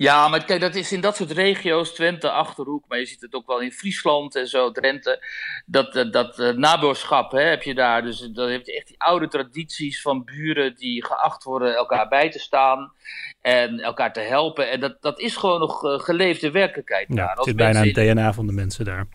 Ja, 0.00 0.28
maar 0.28 0.44
kijk, 0.44 0.60
dat 0.60 0.74
is 0.74 0.92
in 0.92 1.00
dat 1.00 1.16
soort 1.16 1.30
regio's, 1.30 1.94
Twente, 1.94 2.30
Achterhoek, 2.30 2.84
maar 2.88 2.98
je 2.98 3.06
ziet 3.06 3.20
het 3.20 3.34
ook 3.34 3.46
wel 3.46 3.60
in 3.60 3.72
Friesland 3.72 4.36
en 4.36 4.46
zo, 4.46 4.72
Drenthe. 4.72 5.24
Dat, 5.66 5.92
dat, 5.92 6.12
dat 6.12 6.38
uh, 6.38 6.50
nabuurschap 6.54 7.32
hè, 7.32 7.42
heb 7.42 7.62
je 7.62 7.74
daar. 7.74 8.02
Dus 8.02 8.18
dan 8.18 8.48
heb 8.48 8.66
je 8.66 8.76
echt 8.76 8.86
die 8.86 9.00
oude 9.00 9.28
tradities 9.28 10.02
van 10.02 10.24
buren 10.24 10.74
die 10.76 11.04
geacht 11.04 11.44
worden 11.44 11.74
elkaar 11.74 12.08
bij 12.08 12.30
te 12.30 12.38
staan 12.38 12.92
en 13.40 13.80
elkaar 13.80 14.12
te 14.12 14.20
helpen. 14.20 14.70
En 14.70 14.80
dat, 14.80 15.02
dat 15.02 15.20
is 15.20 15.36
gewoon 15.36 15.60
nog 15.60 15.80
geleefde 16.04 16.50
werkelijkheid. 16.50 17.06
Ja, 17.08 17.14
daar. 17.14 17.28
het 17.28 17.38
Als 17.38 17.46
zit 17.46 17.56
bijna 17.56 17.80
in 17.80 17.86
het 17.86 18.16
DNA 18.16 18.32
van 18.32 18.46
de 18.46 18.52
mensen 18.52 18.84
daar. 18.84 19.06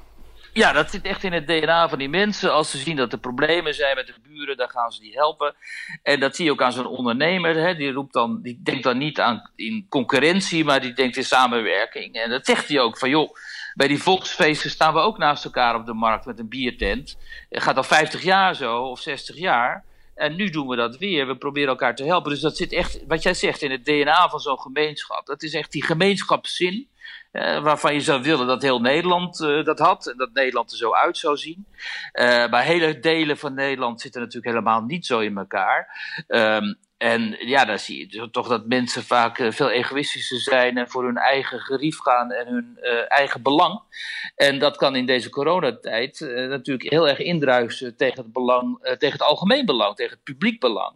Ja, 0.57 0.71
dat 0.71 0.91
zit 0.91 1.05
echt 1.05 1.23
in 1.23 1.33
het 1.33 1.47
DNA 1.47 1.89
van 1.89 1.97
die 1.97 2.09
mensen. 2.09 2.53
Als 2.53 2.71
ze 2.71 2.77
zien 2.77 2.95
dat 2.95 3.11
er 3.11 3.19
problemen 3.19 3.73
zijn 3.73 3.95
met 3.95 4.07
de 4.07 4.13
buren, 4.23 4.57
dan 4.57 4.69
gaan 4.69 4.91
ze 4.91 5.01
die 5.01 5.13
helpen. 5.13 5.55
En 6.03 6.19
dat 6.19 6.35
zie 6.35 6.45
je 6.45 6.51
ook 6.51 6.61
aan 6.61 6.71
zo'n 6.71 6.85
ondernemer. 6.85 7.55
Hè? 7.55 7.75
Die, 7.75 7.91
roept 7.91 8.13
dan, 8.13 8.41
die 8.41 8.59
denkt 8.63 8.83
dan 8.83 8.97
niet 8.97 9.19
aan 9.19 9.51
in 9.55 9.85
concurrentie, 9.89 10.65
maar 10.65 10.81
die 10.81 10.93
denkt 10.93 11.17
in 11.17 11.23
samenwerking. 11.23 12.15
En 12.15 12.29
dat 12.29 12.45
zegt 12.45 12.67
hij 12.67 12.79
ook 12.79 12.97
van 12.97 13.09
joh. 13.09 13.35
Bij 13.73 13.87
die 13.87 14.01
volksfeesten 14.01 14.69
staan 14.69 14.93
we 14.93 14.99
ook 14.99 15.17
naast 15.17 15.45
elkaar 15.45 15.75
op 15.75 15.85
de 15.85 15.93
markt 15.93 16.25
met 16.25 16.39
een 16.39 16.49
biertent. 16.49 17.17
Het 17.49 17.63
gaat 17.63 17.77
al 17.77 17.83
50 17.83 18.23
jaar 18.23 18.55
zo, 18.55 18.81
of 18.81 18.99
60 18.99 19.37
jaar. 19.37 19.83
En 20.13 20.35
nu 20.35 20.49
doen 20.49 20.67
we 20.67 20.75
dat 20.75 20.97
weer. 20.97 21.27
We 21.27 21.37
proberen 21.37 21.69
elkaar 21.69 21.95
te 21.95 22.03
helpen. 22.03 22.31
Dus 22.31 22.41
dat 22.41 22.57
zit 22.57 22.71
echt, 22.71 23.03
wat 23.07 23.23
jij 23.23 23.33
zegt, 23.33 23.61
in 23.61 23.71
het 23.71 23.85
DNA 23.85 24.29
van 24.29 24.39
zo'n 24.39 24.59
gemeenschap. 24.59 25.25
Dat 25.25 25.43
is 25.43 25.53
echt 25.53 25.71
die 25.71 25.83
gemeenschapszin. 25.83 26.87
Uh, 27.35 27.63
waarvan 27.63 27.93
je 27.93 28.01
zou 28.01 28.21
willen 28.21 28.47
dat 28.47 28.61
heel 28.61 28.81
Nederland 28.81 29.39
uh, 29.39 29.63
dat 29.63 29.79
had 29.79 30.07
en 30.07 30.17
dat 30.17 30.33
Nederland 30.33 30.71
er 30.71 30.77
zo 30.77 30.93
uit 30.93 31.17
zou 31.17 31.37
zien. 31.37 31.65
Uh, 32.13 32.49
maar 32.49 32.63
hele 32.63 32.99
delen 32.99 33.37
van 33.37 33.53
Nederland 33.53 34.01
zitten 34.01 34.21
natuurlijk 34.21 34.47
helemaal 34.47 34.81
niet 34.81 35.05
zo 35.05 35.19
in 35.19 35.37
elkaar. 35.37 35.87
Um, 36.27 36.77
en 36.97 37.35
ja, 37.39 37.65
dan 37.65 37.79
zie 37.79 38.07
je 38.09 38.29
toch 38.29 38.47
dat 38.47 38.67
mensen 38.67 39.03
vaak 39.03 39.37
veel 39.49 39.69
egoïstischer 39.69 40.39
zijn 40.39 40.77
en 40.77 40.89
voor 40.89 41.03
hun 41.03 41.17
eigen 41.17 41.59
gerief 41.59 41.97
gaan 41.99 42.31
en 42.31 42.47
hun 42.47 42.77
eigen 43.07 43.41
belang. 43.41 43.81
En 44.35 44.59
dat 44.59 44.77
kan 44.77 44.95
in 44.95 45.05
deze 45.05 45.29
coronatijd 45.29 46.19
natuurlijk 46.49 46.89
heel 46.89 47.07
erg 47.07 47.19
indruisen 47.19 47.97
tegen 47.97 48.23
het, 48.23 48.33
belang, 48.33 48.79
tegen 48.81 49.11
het 49.11 49.21
algemeen 49.21 49.65
belang, 49.65 49.95
tegen 49.95 50.13
het 50.13 50.23
publiek 50.23 50.59
belang. 50.59 50.95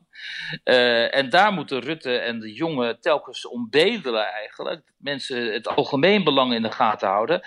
En 1.10 1.30
daar 1.30 1.54
moeten 1.54 1.80
Rutte 1.80 2.18
en 2.18 2.40
de 2.40 2.54
jongen 2.54 3.02
telkens 3.02 3.48
om 3.48 3.68
bedelen 3.70 4.26
eigenlijk. 4.26 4.82
Mensen 4.98 5.54
het 5.54 5.68
algemeen 5.68 6.24
belang 6.24 6.54
in 6.54 6.62
de 6.62 6.72
gaten 6.72 7.08
houden. 7.08 7.42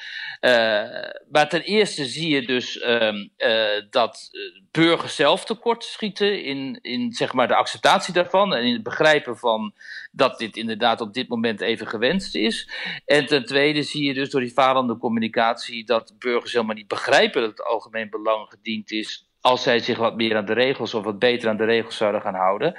maar 1.30 1.48
ten 1.48 1.62
eerste 1.62 2.04
zie 2.04 2.28
je 2.34 2.46
dus 2.46 2.84
dat 3.90 4.30
burgers 4.70 5.16
zelf 5.16 5.44
tekort 5.44 5.84
schieten 5.84 6.44
in, 6.44 6.78
in 6.82 7.12
zeg 7.12 7.32
maar 7.32 7.48
de 7.48 7.54
acceptatie 7.54 8.14
daarvan 8.14 8.54
en 8.54 8.64
in 8.64 8.72
het 8.72 8.82
begrijpen 8.82 9.36
van 9.38 9.74
dat 10.12 10.38
dit 10.38 10.56
inderdaad 10.56 11.00
op 11.00 11.14
dit 11.14 11.28
moment 11.28 11.60
even 11.60 11.86
gewenst 11.86 12.34
is. 12.34 12.70
En 13.04 13.26
ten 13.26 13.44
tweede 13.44 13.82
zie 13.82 14.04
je 14.04 14.14
dus 14.14 14.30
door 14.30 14.40
die 14.40 14.50
falende 14.50 14.96
communicatie 14.96 15.84
dat 15.84 16.14
burgers 16.18 16.52
helemaal 16.52 16.74
niet 16.74 16.88
begrijpen 16.88 17.40
dat 17.40 17.50
het 17.50 17.62
algemeen 17.62 18.10
belang 18.10 18.48
gediend 18.48 18.90
is 18.90 19.30
als 19.42 19.62
zij 19.62 19.78
zich 19.78 19.98
wat 19.98 20.16
meer 20.16 20.36
aan 20.36 20.44
de 20.44 20.52
regels 20.52 20.94
of 20.94 21.04
wat 21.04 21.18
beter 21.18 21.48
aan 21.48 21.56
de 21.56 21.64
regels 21.64 21.96
zouden 21.96 22.20
gaan 22.20 22.34
houden. 22.34 22.74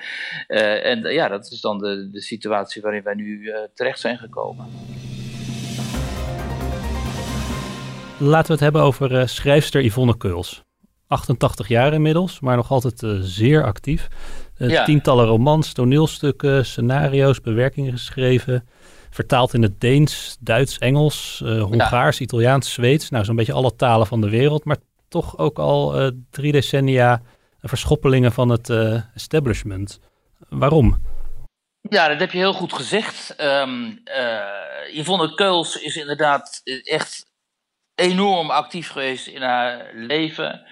Uh, 0.48 0.86
en 0.86 1.02
ja, 1.02 1.28
dat 1.28 1.52
is 1.52 1.62
dan 1.62 1.78
de, 1.78 2.10
de 2.12 2.22
situatie 2.22 2.82
waarin 2.82 3.04
wij 3.04 3.14
nu 3.14 3.40
uh, 3.42 3.56
terecht 3.74 4.00
zijn 4.00 4.18
gekomen. 4.18 4.66
Laten 8.18 8.48
we 8.48 8.54
het 8.54 8.62
hebben 8.62 8.82
over 8.82 9.12
uh, 9.12 9.26
schrijfster 9.26 9.84
Yvonne 9.84 10.18
Keuls. 10.18 10.64
88 11.08 11.68
jaar 11.68 11.94
inmiddels, 11.94 12.40
maar 12.40 12.56
nog 12.56 12.72
altijd 12.72 13.04
zeer 13.22 13.64
actief. 13.64 14.08
Ja. 14.58 14.84
Tientallen 14.84 15.26
romans, 15.26 15.74
toneelstukken, 15.74 16.66
scenario's, 16.66 17.42
bewerkingen 17.42 17.92
geschreven. 17.92 18.68
Vertaald 19.10 19.54
in 19.54 19.62
het 19.62 19.82
Deens, 19.82 20.38
Duits, 20.40 20.78
Engels, 20.78 21.42
Hongaars, 21.46 22.18
ja. 22.18 22.24
Italiaans, 22.24 22.74
Zweeds. 22.74 23.10
Nou, 23.10 23.26
zo'n 23.26 23.36
beetje 23.36 23.54
alle 23.54 23.76
talen 23.76 24.08
van 24.08 24.22
de 24.22 24.30
wereld. 24.30 24.66
Maar 24.66 24.78
toch 25.14 25.38
ook 25.38 25.60
al 25.60 26.12
drie 26.30 26.52
decennia 26.52 27.22
verschoppelingen 27.62 28.32
van 28.32 28.50
het 28.50 28.70
establishment. 29.16 30.00
Waarom? 30.50 31.02
Ja, 31.82 32.08
dat 32.08 32.20
heb 32.20 32.32
je 32.32 32.38
heel 32.38 32.54
goed 32.54 32.74
gezegd. 32.74 33.36
Um, 33.42 34.04
Yvonne 34.94 35.36
Keuls 35.36 35.82
is 35.82 35.96
inderdaad 35.96 36.62
echt 36.84 37.26
enorm 37.96 38.50
actief 38.50 38.90
geweest 38.90 39.28
in 39.28 39.42
haar 39.42 39.92
leven 39.94 40.66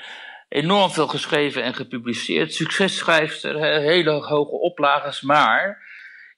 enorm 0.52 0.92
veel 0.92 1.08
geschreven 1.08 1.64
en 1.64 1.74
gepubliceerd. 1.74 2.54
Successchrijfster, 2.54 3.62
hele 3.62 4.12
hoge 4.12 4.52
oplages. 4.52 5.22
Maar 5.22 5.90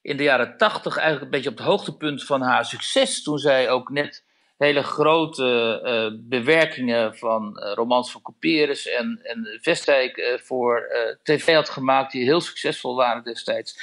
in 0.01 0.17
de 0.17 0.23
jaren 0.23 0.57
tachtig 0.57 0.97
eigenlijk 0.97 1.25
een 1.25 1.31
beetje 1.31 1.49
op 1.49 1.57
het 1.57 1.65
hoogtepunt 1.65 2.25
van 2.25 2.41
haar 2.41 2.65
succes. 2.65 3.23
Toen 3.23 3.37
zij 3.37 3.69
ook 3.69 3.89
net 3.89 4.23
hele 4.57 4.83
grote 4.83 5.81
uh, 5.85 6.19
bewerkingen 6.21 7.17
van 7.17 7.59
uh, 7.59 7.73
romans 7.73 8.11
van 8.11 8.21
Couperus 8.21 8.87
en, 8.87 9.19
en 9.23 9.59
Vestdijk 9.61 10.17
uh, 10.17 10.37
voor 10.37 10.87
tv 11.23 11.53
had 11.53 11.69
gemaakt. 11.69 12.11
Die 12.11 12.23
heel 12.23 12.41
succesvol 12.41 12.95
waren 12.95 13.23
destijds. 13.23 13.77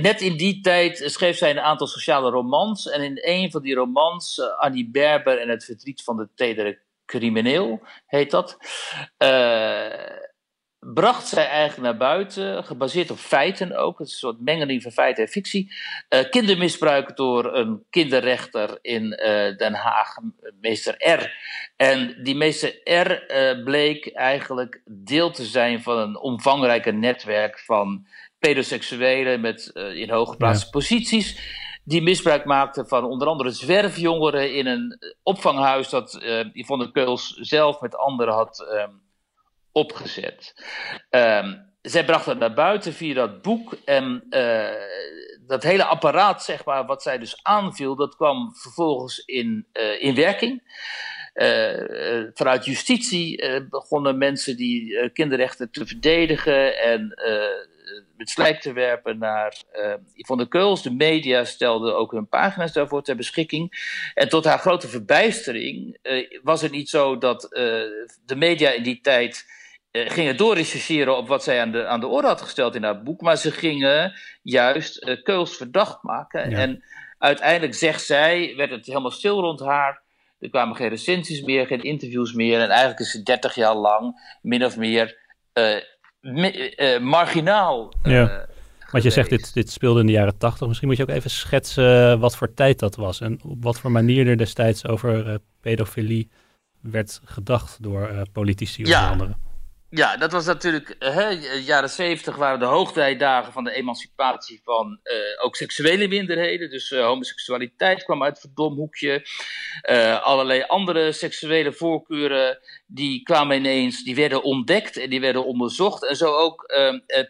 net 0.00 0.20
in 0.20 0.36
die 0.36 0.60
tijd 0.60 1.02
schreef 1.06 1.36
zij 1.36 1.50
een 1.50 1.60
aantal 1.60 1.86
sociale 1.86 2.30
romans. 2.30 2.90
En 2.90 3.02
in 3.02 3.18
een 3.20 3.50
van 3.50 3.62
die 3.62 3.74
romans, 3.74 4.40
Annie 4.58 4.90
Berber 4.90 5.38
en 5.38 5.48
het 5.48 5.64
verdriet 5.64 6.02
van 6.02 6.16
de 6.16 6.28
tedere 6.34 6.78
crimineel, 7.08 7.82
heet 8.06 8.30
dat. 8.30 8.56
Uh, 9.18 10.27
bracht 10.80 11.26
zij 11.26 11.48
eigenlijk 11.48 11.82
naar 11.82 11.96
buiten, 12.08 12.64
gebaseerd 12.64 13.10
op 13.10 13.18
feiten 13.18 13.76
ook, 13.76 13.98
het 13.98 14.06
is 14.06 14.12
een 14.12 14.18
soort 14.18 14.40
mengeling 14.40 14.82
van 14.82 14.92
feiten 14.92 15.24
en 15.24 15.30
fictie, 15.30 15.72
uh, 16.08 16.30
kindermisbruik 16.30 17.16
door 17.16 17.54
een 17.54 17.84
kinderrechter 17.90 18.78
in 18.82 19.04
uh, 19.04 19.56
Den 19.56 19.74
Haag, 19.74 20.14
meester 20.60 20.94
R. 20.98 21.32
En 21.76 22.22
die 22.22 22.36
meester 22.36 22.80
R 22.84 23.24
uh, 23.28 23.64
bleek 23.64 24.12
eigenlijk 24.12 24.82
deel 24.84 25.30
te 25.30 25.44
zijn 25.44 25.82
van 25.82 25.98
een 25.98 26.18
omvangrijke 26.18 26.92
netwerk 26.92 27.58
van 27.58 28.06
pedoseksuelen 28.38 29.40
met 29.40 29.70
in 29.74 30.10
hooggeplaatste 30.10 30.64
ja. 30.64 30.70
posities 30.70 31.56
die 31.84 32.02
misbruik 32.02 32.44
maakten 32.44 32.88
van 32.88 33.04
onder 33.04 33.28
andere 33.28 33.50
zwerfjongeren 33.50 34.54
in 34.54 34.66
een 34.66 34.98
opvanghuis 35.22 35.88
dat 35.88 36.20
uh, 36.22 36.44
Yvonne 36.52 36.90
Keuls 36.90 37.32
zelf 37.34 37.80
met 37.80 37.96
anderen 37.96 38.34
had 38.34 38.66
um, 38.72 39.07
opgezet. 39.78 40.54
Um, 41.10 41.66
zij 41.82 42.04
bracht 42.04 42.26
het 42.26 42.38
naar 42.38 42.54
buiten 42.54 42.92
via 42.92 43.14
dat 43.14 43.42
boek 43.42 43.76
en 43.84 44.26
uh, 44.30 44.70
dat 45.46 45.62
hele 45.62 45.84
apparaat, 45.84 46.44
zeg 46.44 46.64
maar, 46.64 46.86
wat 46.86 47.02
zij 47.02 47.18
dus 47.18 47.42
aanviel, 47.42 47.96
dat 47.96 48.16
kwam 48.16 48.54
vervolgens 48.54 49.18
in, 49.18 49.66
uh, 49.72 50.02
in 50.02 50.14
werking. 50.14 50.62
Uh, 51.34 52.30
vanuit 52.34 52.64
justitie 52.64 53.42
begonnen 53.70 54.18
mensen 54.18 54.56
die 54.56 55.10
kinderrechten 55.12 55.70
te 55.70 55.86
verdedigen 55.86 56.78
en 56.78 57.14
met 58.16 58.30
slijk 58.30 58.60
te 58.60 58.72
werpen 58.72 59.18
naar 59.18 59.62
uh, 59.72 59.94
Yvonne 60.14 60.48
Keuls. 60.48 60.82
De 60.82 60.94
media 60.94 61.44
stelden 61.44 61.96
ook 61.96 62.12
hun 62.12 62.28
pagina's 62.28 62.72
daarvoor 62.72 63.02
ter 63.02 63.16
beschikking. 63.16 63.96
En 64.14 64.28
tot 64.28 64.44
haar 64.44 64.58
grote 64.58 64.88
verbijstering 64.88 65.98
was 66.42 66.62
het 66.62 66.72
niet 66.72 66.88
zo 66.88 67.18
dat 67.18 67.40
de 68.26 68.36
media 68.36 68.70
in 68.70 68.82
die 68.82 69.00
tijd 69.00 69.46
gingen 69.90 70.36
doorrechercheren 70.36 71.16
op 71.16 71.28
wat 71.28 71.42
zij 71.42 71.60
aan 71.60 71.72
de, 71.72 71.86
aan 71.86 72.00
de 72.00 72.06
orde 72.06 72.28
had 72.28 72.42
gesteld 72.42 72.74
in 72.74 72.82
haar 72.82 73.02
boek. 73.02 73.20
Maar 73.20 73.36
ze 73.36 73.50
gingen 73.50 74.12
juist 74.42 75.20
Keuls 75.22 75.56
verdacht 75.56 76.02
maken. 76.02 76.50
Ja. 76.50 76.56
En 76.56 76.84
uiteindelijk, 77.18 77.74
zegt 77.74 78.02
zij, 78.02 78.54
werd 78.56 78.70
het 78.70 78.86
helemaal 78.86 79.10
stil 79.10 79.40
rond 79.40 79.60
haar. 79.60 80.02
Er 80.38 80.50
kwamen 80.50 80.76
geen 80.76 80.88
recensies 80.88 81.42
meer, 81.42 81.66
geen 81.66 81.82
interviews 81.82 82.32
meer. 82.32 82.60
En 82.60 82.68
eigenlijk 82.68 83.00
is 83.00 83.10
ze 83.10 83.22
dertig 83.22 83.54
jaar 83.54 83.74
lang 83.74 84.36
min 84.42 84.64
of 84.64 84.76
meer 84.76 85.18
uh, 85.54 86.98
marginaal. 86.98 87.92
Uh, 88.02 88.12
ja. 88.12 88.46
Want 88.90 89.04
je 89.04 89.10
zegt, 89.10 89.30
dit, 89.30 89.54
dit 89.54 89.70
speelde 89.70 90.00
in 90.00 90.06
de 90.06 90.12
jaren 90.12 90.38
tachtig. 90.38 90.66
Misschien 90.66 90.88
moet 90.88 90.96
je 90.96 91.02
ook 91.02 91.08
even 91.08 91.30
schetsen 91.30 92.20
wat 92.20 92.36
voor 92.36 92.54
tijd 92.54 92.78
dat 92.78 92.96
was. 92.96 93.20
En 93.20 93.40
op 93.42 93.62
wat 93.62 93.80
voor 93.80 93.90
manier 93.90 94.26
er 94.26 94.36
destijds 94.36 94.86
over 94.86 95.38
pedofilie 95.60 96.30
werd 96.80 97.20
gedacht 97.24 97.82
door 97.82 98.26
politici 98.32 98.82
onder 98.84 98.98
ja. 98.98 99.10
andere. 99.10 99.36
Ja, 99.90 100.16
dat 100.16 100.32
was 100.32 100.46
natuurlijk, 100.46 100.94
hè, 100.98 101.28
jaren 101.66 101.90
zeventig 101.90 102.36
waren 102.36 102.58
de 102.58 102.64
hoogtijdagen 102.64 103.52
van 103.52 103.64
de 103.64 103.72
emancipatie 103.72 104.60
van 104.64 105.00
uh, 105.04 105.44
ook 105.44 105.56
seksuele 105.56 106.08
minderheden. 106.08 106.70
Dus 106.70 106.90
homoseksualiteit 106.90 108.04
kwam 108.04 108.22
uit 108.22 108.32
het 108.32 108.40
verdomhoekje. 108.40 109.26
Uh, 109.90 110.22
allerlei 110.22 110.62
andere 110.62 111.12
seksuele 111.12 111.72
voorkeuren, 111.72 112.58
die 112.86 113.22
kwamen 113.22 113.56
ineens, 113.56 114.04
die 114.04 114.14
werden 114.14 114.42
ontdekt 114.42 114.96
en 114.96 115.10
die 115.10 115.20
werden 115.20 115.44
onderzocht. 115.44 116.06
En 116.06 116.16
zo 116.16 116.34
ook 116.34 116.72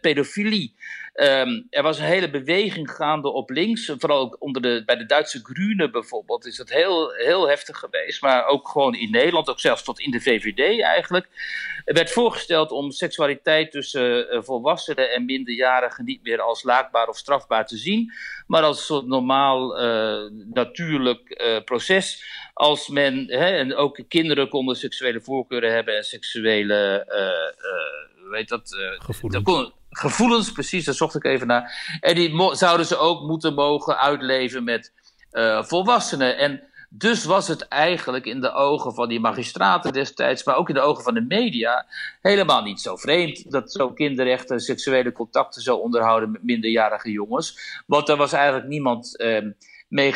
pedofilie. 0.00 0.74
Um, 1.20 1.66
er 1.70 1.82
was 1.82 1.98
een 1.98 2.04
hele 2.04 2.30
beweging 2.30 2.90
gaande 2.90 3.28
op 3.28 3.50
links. 3.50 3.92
Vooral 3.98 4.18
ook 4.18 4.36
onder 4.38 4.62
de, 4.62 4.82
bij 4.86 4.96
de 4.96 5.06
Duitse 5.06 5.40
Groenen 5.42 5.90
bijvoorbeeld 5.90 6.46
is 6.46 6.56
dat 6.56 6.68
heel, 6.68 7.10
heel 7.10 7.48
heftig 7.48 7.78
geweest. 7.78 8.22
Maar 8.22 8.46
ook 8.46 8.68
gewoon 8.68 8.94
in 8.94 9.10
Nederland, 9.10 9.50
ook 9.50 9.60
zelfs 9.60 9.82
tot 9.82 10.00
in 10.00 10.10
de 10.10 10.20
VVD 10.20 10.80
eigenlijk. 10.80 11.28
Er 11.84 11.94
werd 11.94 12.10
voorgesteld 12.10 12.70
om 12.70 12.90
seksualiteit 12.90 13.70
tussen 13.70 14.34
uh, 14.34 14.42
volwassenen 14.42 15.12
en 15.12 15.24
minderjarigen 15.24 16.04
niet 16.04 16.22
meer 16.22 16.40
als 16.40 16.62
laakbaar 16.62 17.08
of 17.08 17.16
strafbaar 17.16 17.66
te 17.66 17.76
zien. 17.76 18.12
Maar 18.46 18.62
als 18.62 18.78
een 18.78 18.84
soort 18.84 19.06
normaal, 19.06 19.82
uh, 19.82 20.30
natuurlijk 20.52 21.44
uh, 21.46 21.64
proces. 21.64 22.24
Als 22.54 22.88
men, 22.88 23.26
hè, 23.30 23.56
en 23.56 23.74
ook 23.74 24.00
kinderen 24.08 24.48
konden 24.48 24.76
seksuele 24.76 25.20
voorkeuren 25.20 25.72
hebben 25.72 25.96
en 25.96 26.04
seksuele, 26.04 27.06
weet 28.30 28.48
dat, 28.48 28.76
gevoelens. 28.98 29.44
Dat 29.44 29.54
kon, 29.54 29.72
gevoelens, 29.90 30.52
precies, 30.52 30.84
daar 30.84 30.94
zocht 30.94 31.14
ik 31.14 31.24
even 31.24 31.46
naar. 31.46 31.98
En 32.00 32.14
die 32.14 32.56
zouden 32.56 32.86
ze 32.86 32.96
ook 32.96 33.22
moeten 33.22 33.54
mogen 33.54 33.98
uitleven 33.98 34.64
met 34.64 34.92
uh, 35.32 35.62
volwassenen. 35.62 36.38
En 36.38 36.62
dus 36.90 37.24
was 37.24 37.48
het 37.48 37.68
eigenlijk 37.68 38.26
in 38.26 38.40
de 38.40 38.52
ogen 38.52 38.94
van 38.94 39.08
die 39.08 39.20
magistraten 39.20 39.92
destijds, 39.92 40.44
maar 40.44 40.56
ook 40.56 40.68
in 40.68 40.74
de 40.74 40.80
ogen 40.80 41.02
van 41.04 41.14
de 41.14 41.24
media, 41.28 41.86
helemaal 42.20 42.62
niet 42.62 42.80
zo 42.80 42.96
vreemd 42.96 43.50
dat 43.50 43.72
zo 43.72 43.92
kinderrechten 43.92 44.60
seksuele 44.60 45.12
contacten 45.12 45.62
zou 45.62 45.80
onderhouden 45.80 46.30
met 46.30 46.42
minderjarige 46.42 47.10
jongens. 47.10 47.82
Want 47.86 48.08
er 48.08 48.16
was 48.16 48.32
eigenlijk 48.32 48.66
niemand. 48.68 49.20
Uh, 49.20 49.46
mee. 49.88 50.14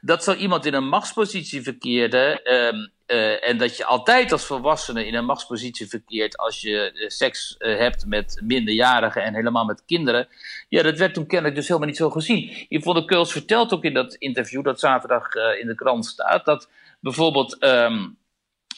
Dat 0.00 0.24
zo 0.24 0.34
iemand 0.34 0.66
in 0.66 0.74
een 0.74 0.88
machtspositie 0.88 1.62
verkeerde. 1.62 2.40
Um, 2.72 2.92
uh, 3.06 3.48
en 3.48 3.58
dat 3.58 3.76
je 3.76 3.84
altijd 3.84 4.32
als 4.32 4.44
volwassene 4.44 5.06
in 5.06 5.14
een 5.14 5.24
machtspositie 5.24 5.88
verkeert 5.88 6.36
als 6.36 6.60
je 6.60 6.90
uh, 6.94 7.08
seks 7.08 7.54
uh, 7.58 7.78
hebt 7.78 8.06
met 8.06 8.40
minderjarigen 8.44 9.22
en 9.22 9.34
helemaal 9.34 9.64
met 9.64 9.84
kinderen. 9.86 10.28
Ja, 10.68 10.82
dat 10.82 10.98
werd 10.98 11.14
toen 11.14 11.26
kennelijk 11.26 11.56
dus 11.56 11.66
helemaal 11.68 11.88
niet 11.88 11.96
zo 11.96 12.10
gezien. 12.10 12.66
Yvonne 12.68 13.04
Keuls 13.04 13.32
vertelt 13.32 13.72
ook 13.72 13.84
in 13.84 13.94
dat 13.94 14.14
interview 14.14 14.64
dat 14.64 14.80
zaterdag 14.80 15.34
in 15.60 15.66
de 15.66 15.74
krant 15.74 16.06
staat, 16.06 16.44
dat 16.44 16.68
bijvoorbeeld 17.00 17.64
um, 17.64 18.16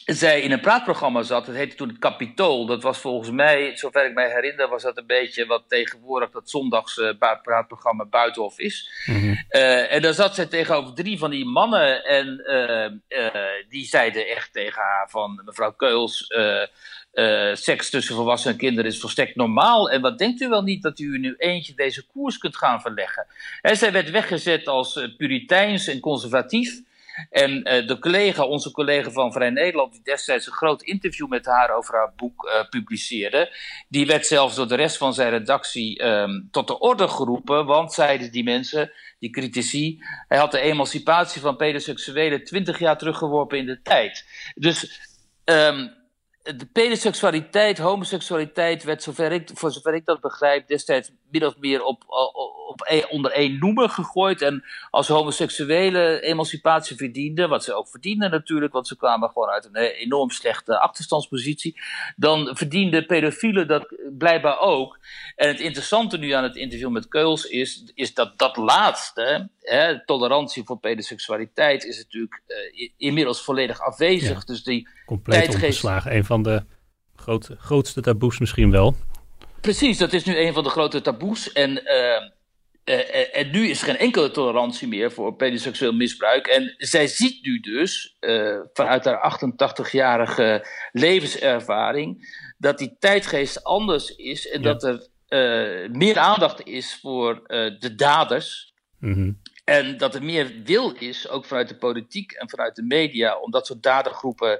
zij 0.05 0.41
in 0.41 0.51
een 0.51 0.59
praatprogramma 0.59 1.21
zat. 1.21 1.45
Dat 1.45 1.55
heette 1.55 1.75
toen 1.75 1.87
het 1.87 1.99
Capitool. 1.99 2.65
Dat 2.65 2.83
was 2.83 2.97
volgens 2.97 3.31
mij, 3.31 3.77
zover 3.77 4.05
ik 4.05 4.13
mij 4.13 4.29
herinner, 4.29 4.69
was 4.69 4.83
dat 4.83 4.97
een 4.97 5.05
beetje 5.05 5.45
wat 5.45 5.63
tegenwoordig 5.67 6.29
dat 6.29 6.49
zondags 6.49 6.97
uh, 6.97 7.11
praatprogramma 7.41 8.05
Buitenhof 8.05 8.59
is. 8.59 8.89
Mm 9.05 9.15
-hmm. 9.15 9.45
uh, 9.49 9.93
en 9.93 10.01
daar 10.01 10.13
zat 10.13 10.35
zij 10.35 10.45
tegenover 10.45 10.93
drie 10.93 11.17
van 11.17 11.29
die 11.29 11.45
mannen. 11.45 12.03
En 12.03 12.41
uh, 12.45 13.31
die 13.69 13.85
zeiden 13.85 14.27
echt 14.27 14.53
tegen 14.53 14.81
haar 14.81 15.09
van 15.09 15.41
mevrouw 15.45 15.71
Keuls. 15.71 16.33
seks 17.53 17.89
tussen 17.89 18.15
volwassenen 18.15 18.53
en 18.53 18.59
kinderen 18.59 18.91
is 18.91 18.99
volstrekt 18.99 19.35
normaal. 19.35 19.89
En 19.89 20.01
wat 20.01 20.17
denkt 20.17 20.41
u 20.41 20.49
wel 20.49 20.63
niet 20.63 20.83
dat 20.83 20.99
u 20.99 21.19
nu 21.19 21.35
eentje 21.37 21.73
deze 21.73 22.05
koers 22.05 22.37
kunt 22.37 22.57
gaan 22.57 22.81
verleggen? 22.81 23.27
En 23.61 23.77
zij 23.77 23.91
werd 23.91 24.09
weggezet 24.09 24.67
als 24.67 25.13
puriteins 25.17 25.87
en 25.87 25.99
conservatief. 25.99 26.85
En 27.29 27.51
uh, 27.51 27.87
de 27.87 27.99
collega, 27.99 28.43
onze 28.43 28.71
collega 28.71 29.11
van 29.11 29.31
Vrij 29.31 29.49
Nederland, 29.49 29.91
die 29.91 30.01
destijds 30.03 30.47
een 30.47 30.53
groot 30.53 30.81
interview 30.81 31.27
met 31.27 31.45
haar 31.45 31.75
over 31.75 31.95
haar 31.95 32.13
boek 32.15 32.45
uh, 32.45 32.69
publiceerde, 32.69 33.55
die 33.89 34.05
werd 34.05 34.25
zelfs 34.25 34.55
door 34.55 34.67
de 34.67 34.75
rest 34.75 34.97
van 34.97 35.13
zijn 35.13 35.29
redactie 35.29 36.03
um, 36.03 36.47
tot 36.51 36.67
de 36.67 36.79
orde 36.79 37.07
geroepen, 37.07 37.65
want 37.65 37.93
zeiden 37.93 38.31
die 38.31 38.43
mensen, 38.43 38.91
die 39.19 39.29
critici, 39.29 40.03
hij 40.27 40.37
had 40.37 40.51
de 40.51 40.59
emancipatie 40.59 41.41
van 41.41 41.55
pedoseksuelen 41.55 42.43
twintig 42.43 42.79
jaar 42.79 42.97
teruggeworpen 42.97 43.57
in 43.57 43.65
de 43.65 43.81
tijd. 43.81 44.25
Dus 44.55 45.01
um, 45.45 45.96
de 46.55 46.65
pedoseksualiteit, 46.65 47.77
homoseksualiteit 47.77 48.83
werd, 48.83 49.03
zover 49.03 49.31
ik, 49.31 49.49
voor 49.53 49.71
zover 49.71 49.93
ik 49.93 50.05
dat 50.05 50.21
begrijp, 50.21 50.67
destijds 50.67 51.11
min 51.31 51.45
of 51.45 51.57
meer 51.59 51.83
op, 51.83 52.03
op, 52.07 52.35
op 52.67 53.05
onder 53.09 53.31
één 53.31 53.59
noemer 53.59 53.89
gegooid. 53.89 54.41
En 54.41 54.63
als 54.89 55.07
homoseksuele 55.07 56.21
emancipatie 56.21 56.95
verdiende, 56.95 57.47
wat 57.47 57.63
ze 57.63 57.73
ook 57.73 57.89
verdienden 57.89 58.31
natuurlijk, 58.31 58.73
want 58.73 58.87
ze 58.87 58.97
kwamen 58.97 59.29
gewoon 59.29 59.49
uit 59.49 59.65
een 59.65 59.75
enorm 59.75 60.29
slechte 60.29 60.79
achterstandspositie, 60.79 61.81
dan 62.15 62.55
verdienden 62.55 63.05
pedofielen 63.05 63.67
dat 63.67 63.95
blijkbaar 64.17 64.59
ook. 64.59 64.99
En 65.35 65.47
het 65.47 65.59
interessante 65.59 66.17
nu 66.17 66.31
aan 66.31 66.43
het 66.43 66.55
interview 66.55 66.89
met 66.89 67.07
Keuls 67.07 67.45
is, 67.45 67.91
is 67.93 68.13
dat 68.13 68.37
dat 68.37 68.57
laatste, 68.57 69.49
hè, 69.61 70.05
tolerantie 70.05 70.63
voor 70.63 70.79
pedoseksualiteit, 70.79 71.83
is 71.83 71.97
natuurlijk 71.97 72.41
uh, 72.47 72.89
inmiddels 72.97 73.41
volledig 73.41 73.81
afwezig. 73.81 74.37
Ja, 74.37 74.45
dus 74.45 74.63
die 74.63 74.87
compleet 75.07 75.43
tijdgeest... 75.43 75.83
Een 76.05 76.25
van 76.25 76.43
de 76.43 76.63
grootste 77.57 78.01
taboes 78.01 78.39
misschien 78.39 78.71
wel. 78.71 78.95
Precies, 79.61 79.97
dat 79.97 80.13
is 80.13 80.23
nu 80.23 80.37
een 80.37 80.53
van 80.53 80.63
de 80.63 80.69
grote 80.69 81.01
taboes. 81.01 81.51
En, 81.51 81.69
uh, 81.69 82.95
uh, 82.95 83.37
en 83.37 83.51
nu 83.51 83.67
is 83.67 83.79
er 83.79 83.85
geen 83.85 83.97
enkele 83.97 84.31
tolerantie 84.31 84.87
meer 84.87 85.11
voor 85.11 85.35
pedoseksueel 85.35 85.93
misbruik. 85.93 86.47
En 86.47 86.75
zij 86.77 87.07
ziet 87.07 87.45
nu 87.45 87.59
dus, 87.59 88.17
vanuit 88.73 89.05
haar 89.05 89.39
88-jarige 89.39 90.67
levenservaring, 90.91 92.27
dat 92.57 92.77
die 92.77 92.95
tijdgeest 92.99 93.63
anders 93.63 94.15
is. 94.15 94.49
En 94.49 94.61
ja. 94.61 94.73
dat 94.73 94.83
er 94.83 95.07
meer 95.91 96.17
aandacht 96.17 96.65
is 96.65 96.97
voor 97.01 97.41
de 97.79 97.93
daders. 97.95 98.73
Mm 98.99 99.13
-hmm. 99.13 99.39
En 99.63 99.97
dat 99.97 100.15
er 100.15 100.23
meer 100.23 100.51
wil 100.63 100.91
is, 100.91 101.29
ook 101.29 101.45
vanuit 101.45 101.69
de 101.69 101.77
politiek 101.77 102.31
en 102.31 102.49
vanuit 102.49 102.75
de 102.75 102.83
media, 102.83 103.39
om 103.39 103.51
dat 103.51 103.65
soort 103.65 103.83
dadergroepen 103.83 104.59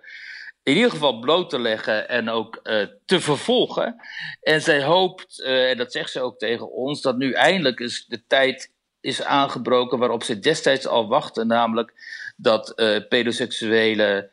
in 0.68 0.76
ieder 0.76 0.92
geval 0.92 1.20
bloot 1.20 1.50
te 1.50 1.60
leggen 1.60 2.10
en 2.10 2.30
ook 2.30 2.60
uh, 2.64 2.86
te 3.06 3.20
vervolgen. 3.20 3.96
En 4.42 4.62
zij 4.62 4.84
hoopt, 4.84 5.40
uh, 5.40 5.70
en 5.70 5.78
dat 5.78 5.92
zegt 5.92 6.12
ze 6.12 6.22
ook 6.22 6.38
tegen 6.40 6.72
ons, 6.72 7.02
dat 7.02 7.18
nu 7.18 7.32
eindelijk 7.32 7.80
eens 7.80 8.06
de 8.08 8.24
tijd 8.28 8.72
is 9.00 9.24
aangebroken 9.24 10.00
waarop 10.00 10.24
ze 10.24 10.40
destijds 10.40 10.88
al 10.88 11.08
wachten, 11.08 11.48
namelijk 11.48 11.94
dat 12.38 12.74
uh, 12.76 13.00
pedoseksuelen 13.10 14.30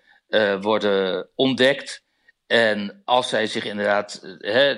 worden 0.61 1.29
ontdekt 1.35 2.03
En 2.47 3.03
als 3.05 3.29
zij 3.29 3.47
zich 3.47 3.65
inderdaad 3.65 4.37
hè, 4.39 4.77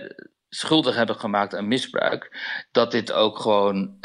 schuldig 0.48 0.96
hebben 0.96 1.16
gemaakt 1.16 1.54
aan 1.54 1.68
misbruik, 1.68 2.30
dat 2.72 2.90
dit 2.90 3.12
ook 3.12 3.38
gewoon 3.38 3.96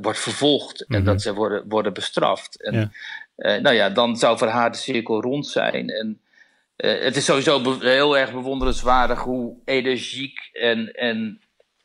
wordt 0.00 0.18
vervolgd 0.18 0.80
en 0.86 0.96
Mhm. 0.96 1.04
dat 1.04 1.22
ze 1.22 1.34
worden, 1.34 1.64
worden 1.68 1.92
bestraft. 1.92 2.62
En, 2.62 2.74
Ja. 2.74 2.90
eh, 3.36 3.62
nou 3.62 3.74
ja, 3.74 3.90
dan 3.90 4.16
zou 4.16 4.38
voor 4.38 4.48
haar 4.48 4.70
de 4.72 4.78
cirkel 4.78 5.20
rond 5.20 5.46
zijn. 5.46 5.88
En 5.88 6.20
eh, 6.80 7.02
het 7.04 7.16
is 7.16 7.24
sowieso 7.24 7.78
heel 7.80 8.18
erg 8.18 8.32
bewonderenswaardig 8.32 9.20
hoe 9.20 9.56
energiek 9.64 10.38
en, 10.52 10.92
en, 10.92 11.40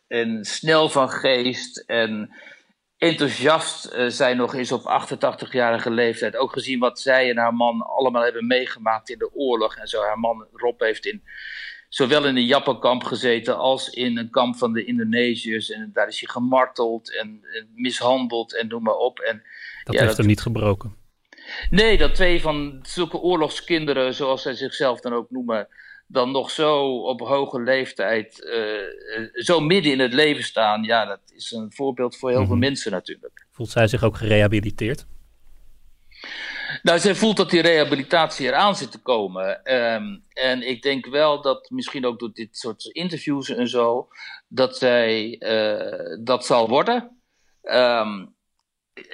en 0.07 0.45
snel 0.45 0.89
van 0.89 1.09
geest 1.09 1.77
en 1.77 2.29
enthousiast 2.97 3.85
eh, 3.85 4.07
zij 4.07 4.33
nog 4.33 4.53
is 4.53 4.71
op 4.71 5.07
88-jarige 5.07 5.89
leeftijd. 5.91 6.35
Ook 6.35 6.53
gezien 6.53 6.79
wat 6.79 6.99
zij 6.99 7.29
en 7.29 7.37
haar 7.37 7.53
man 7.53 7.81
allemaal 7.81 8.23
hebben 8.23 8.47
meegemaakt 8.47 9.09
in 9.09 9.17
de 9.17 9.33
oorlog 9.33 9.75
en 9.75 9.87
zo. 9.87 10.01
Haar 10.01 10.19
man 10.19 10.47
Rob 10.53 10.81
heeft 10.81 11.05
in, 11.05 11.23
zowel 11.89 12.25
in 12.25 12.35
een 12.35 12.45
Jappenkamp 12.45 13.03
gezeten 13.03 13.57
als 13.57 13.89
in 13.89 14.17
een 14.17 14.29
kamp 14.29 14.55
van 14.55 14.73
de 14.73 14.85
Indonesiërs. 14.85 15.69
En 15.69 15.89
daar 15.93 16.07
is 16.07 16.19
hij 16.19 16.29
gemarteld 16.29 17.17
en, 17.19 17.39
en 17.53 17.69
mishandeld 17.75 18.55
en 18.57 18.67
noem 18.67 18.83
maar 18.83 18.95
op. 18.97 19.19
En, 19.19 19.43
Dat 19.83 19.93
ja, 19.93 19.99
heeft 19.99 20.07
dat- 20.07 20.17
hem 20.17 20.27
niet 20.27 20.41
gebroken. 20.41 20.95
Nee, 21.69 21.97
dat 21.97 22.15
twee 22.15 22.41
van 22.41 22.79
zulke 22.81 23.17
oorlogskinderen, 23.17 24.13
zoals 24.13 24.41
zij 24.41 24.53
zichzelf 24.53 24.99
dan 24.99 25.13
ook 25.13 25.29
noemen, 25.29 25.67
dan 26.07 26.31
nog 26.31 26.51
zo 26.51 26.99
op 27.01 27.19
hoge 27.19 27.61
leeftijd, 27.61 28.43
eh, 28.43 28.75
eh, 28.77 29.29
zo 29.33 29.59
midden 29.59 29.91
in 29.91 29.99
het 29.99 30.13
leven 30.13 30.43
staan. 30.43 30.83
Ja, 30.83 31.05
dat 31.05 31.19
is 31.35 31.51
een 31.51 31.71
voorbeeld 31.73 32.17
voor 32.17 32.29
heel 32.29 32.45
veel 32.45 32.55
Mhm. 32.55 32.59
mensen 32.59 32.91
natuurlijk. 32.91 33.45
Voelt 33.51 33.69
zij 33.69 33.87
zich 33.87 34.03
ook 34.03 34.17
gerehabiliteerd? 34.17 35.05
Nou, 36.83 36.99
zij 36.99 37.15
voelt 37.15 37.37
dat 37.37 37.49
die 37.49 37.61
rehabilitatie 37.61 38.47
eraan 38.47 38.75
zit 38.75 38.91
te 38.91 39.01
komen. 39.01 39.63
Ehm, 39.63 40.17
en 40.33 40.67
ik 40.67 40.81
denk 40.81 41.05
wel 41.05 41.41
dat 41.41 41.69
misschien 41.69 42.05
ook 42.05 42.19
door 42.19 42.33
dit 42.33 42.57
soort 42.57 42.85
interviews 42.85 43.49
en 43.49 43.67
zo, 43.67 44.07
dat 44.47 44.77
zij 44.77 45.37
eh, 45.39 46.17
dat 46.23 46.45
zal 46.45 46.69
worden. 46.69 47.19
Ehm, 47.61 48.25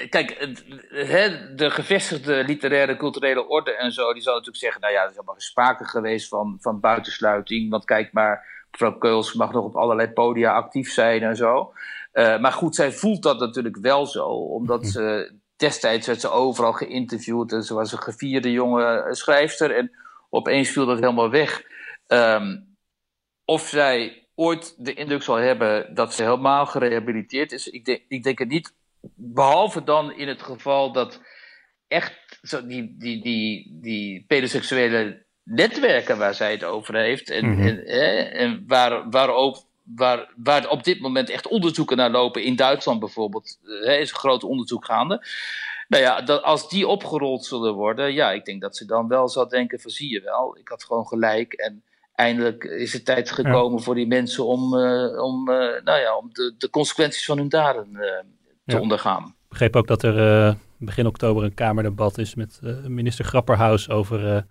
kijk, 0.10 0.36
het- 0.40 0.66
hè, 0.90 1.56
de 1.56 1.70
gevestigde 1.70 2.44
literaire 2.44 2.98
culturele 2.98 3.48
orde 3.48 3.76
en 3.76 3.92
zo, 3.92 4.14
die 4.14 4.22
zal 4.22 4.34
natuurlijk 4.34 4.64
zeggen, 4.64 4.82
nou 4.82 4.94
ja, 4.94 5.02
er 5.02 5.10
is 5.10 5.16
helemaal 5.16 5.40
sprake 5.40 5.86
geweest 5.86 6.28
van, 6.28 6.58
van 6.60 6.80
buitensluiting. 6.80 7.70
Want 7.70 7.86
kijk 7.86 8.14
maar, 8.14 8.66
mevrouw 8.72 8.98
Keuls 8.98 9.34
mag 9.34 9.52
nog 9.52 9.64
op 9.64 9.76
allerlei 9.76 10.10
podia 10.10 10.54
actief 10.54 10.92
zijn 10.92 11.24
en 11.24 11.36
zo. 11.36 11.74
Eh, 12.12 12.40
maar 12.40 12.52
goed, 12.52 12.76
zij 12.76 12.92
voelt 12.92 13.24
dat 13.24 13.40
natuurlijk 13.40 13.78
wel 13.78 14.06
zo, 14.06 14.26
omdat 14.30 14.88
ze 14.88 15.34
destijds 15.56 16.08
werd 16.08 16.22
ze 16.22 16.30
overal 16.30 16.74
geïnterviewd 16.74 17.52
en 17.52 17.64
ze 17.64 17.74
was 17.74 17.92
een 17.92 18.02
gevierde 18.02 18.52
jonge 18.52 19.08
schrijfster 19.12 19.76
en 19.76 19.92
opeens 20.30 20.70
viel 20.70 20.86
dat 20.86 21.00
helemaal 21.00 21.30
weg. 21.30 21.64
Ehm, 22.08 22.58
of 23.46 23.68
zij 23.68 24.28
ooit 24.36 24.76
de 24.78 24.94
indruk 24.94 25.24
zal 25.24 25.36
hebben 25.36 25.96
dat 25.96 26.14
ze 26.14 26.24
helemaal 26.24 26.66
gerehabiliteerd 26.66 27.52
is, 27.52 27.68
ik 27.68 28.04
ik 28.08 28.24
denk 28.24 28.40
het 28.40 28.48
niet. 28.48 28.74
Behalve 29.16 29.84
dan 29.84 30.14
in 30.14 30.28
het 30.28 30.42
geval 30.42 30.92
dat 30.92 31.22
echt 31.88 32.40
zo 32.42 32.66
die, 32.66 32.96
die, 32.98 33.22
die, 33.22 33.78
die 33.82 34.24
pedoseksuele 34.28 35.26
netwerken 35.44 36.18
waar 36.18 36.34
zij 36.34 36.52
het 36.52 36.64
over 36.64 36.96
heeft. 36.96 37.30
En, 37.30 37.50
Mhm. 37.50 37.68
en, 37.68 37.82
hè, 37.86 38.12
en 38.22 38.64
waar, 38.68 39.10
waar, 39.10 39.30
ook, 39.30 39.58
waar, 39.84 40.34
waar 40.36 40.70
op 40.70 40.84
dit 40.84 41.00
moment 41.00 41.30
echt 41.30 41.48
onderzoeken 41.48 41.98
naar 41.98 42.12
lopen. 42.12 42.44
In 42.44 42.56
Duitsland 42.56 43.00
bijvoorbeeld 43.00 43.60
eh, 43.64 43.88
hè, 43.88 43.96
is 43.96 44.10
een 44.10 44.18
groot 44.18 44.44
onderzoek 44.44 44.86
gaande. 44.86 45.26
Nou 45.88 46.04
ja, 46.04 46.22
dat, 46.22 46.44
als 46.44 46.70
die 46.70 46.88
opgerold 46.88 47.46
zullen 47.46 47.74
worden, 47.74 48.14
ja, 48.14 48.32
ik 48.32 48.46
denk 48.46 48.62
dat 48.62 48.78
ze 48.78 48.86
dan 48.86 49.08
wel 49.08 49.30
zal 49.30 49.48
denken 49.48 49.80
van 49.80 49.92
zie 49.92 50.10
je 50.10 50.22
wel, 50.22 50.58
ik 50.58 50.68
had 50.68 50.84
gewoon 50.84 51.08
gelijk. 51.08 51.54
En 51.54 51.84
eindelijk 52.16 52.64
is 52.64 52.94
het 52.94 53.06
tijd 53.06 53.32
gekomen 53.32 53.82
voor 53.82 53.96
die 53.96 54.08
mensen 54.08 54.46
om, 54.46 54.78
eh, 54.78 55.24
om, 55.24 55.50
eh, 55.50 55.84
nou 55.84 56.00
ja, 56.00 56.18
om 56.18 56.30
de, 56.34 56.56
de 56.58 56.70
consequenties 56.70 57.26
van 57.26 57.38
hun 57.38 57.50
daden 57.50 57.98
te 58.66 58.76
Ja. 58.76 58.82
ondergaan. 58.82 59.24
Ik 59.26 59.50
begreep 59.50 59.76
ook 59.76 59.88
dat 59.88 60.04
er 60.04 60.46
eh, 60.48 60.54
begin 60.78 61.08
oktober 61.08 61.44
een 61.44 61.54
Kamerdebat 61.54 62.18
is 62.18 62.36
met 62.36 62.60
eh, 62.64 62.76
minister 62.86 63.26
Grapperhaus 63.26 63.90
over. 63.90 64.46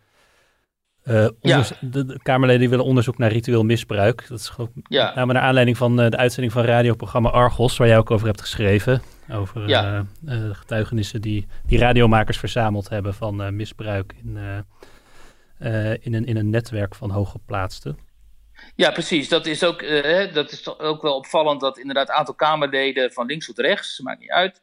eh, 1.02 1.28
onders- 1.40 1.72
de, 1.80 2.04
de 2.04 2.18
Kamerleden 2.22 2.70
willen 2.70 2.84
onderzoek 2.84 3.18
naar 3.18 3.32
ritueel 3.32 3.64
misbruik. 3.64 4.26
Dat 4.28 4.38
is 4.38 4.48
gewoon 4.48 4.70
Ja. 4.88 5.04
met 5.06 5.14
name 5.14 5.32
naar 5.32 5.42
aanleiding 5.42 5.76
van 5.76 5.96
de 5.96 6.16
uitzending 6.16 6.52
van 6.52 6.64
radioprogramma 6.64 7.28
Argos, 7.30 7.76
waar 7.76 7.88
jij 7.88 7.98
ook 7.98 8.10
over 8.10 8.26
hebt 8.26 8.40
geschreven. 8.40 9.02
Over 9.32 9.68
Ja. 9.68 10.06
getuigenissen 10.52 11.20
die, 11.20 11.46
die 11.66 11.78
radiomakers 11.78 12.38
verzameld 12.38 12.88
hebben 12.88 13.14
van 13.14 13.56
misbruik 13.56 14.14
in, 14.24 14.36
in, 16.00 16.14
een, 16.14 16.24
in 16.24 16.36
een 16.36 16.50
netwerk 16.50 16.94
van 16.94 17.10
hooggeplaatsten. 17.10 17.98
Ja, 18.76 18.90
precies. 18.90 19.28
Dat 19.28 19.46
is, 19.46 19.64
ook, 19.64 19.82
eh, 19.82 20.34
dat 20.34 20.52
is 20.52 20.62
toch 20.62 20.78
ook 20.78 21.02
wel 21.02 21.16
opvallend 21.16 21.60
dat 21.60 21.78
inderdaad 21.78 22.08
een 22.08 22.14
aantal 22.14 22.34
Kamerleden 22.34 23.12
van 23.12 23.26
links 23.26 23.46
tot 23.46 23.58
rechts, 23.58 24.00
maakt 24.00 24.20
niet 24.20 24.30
uit, 24.30 24.60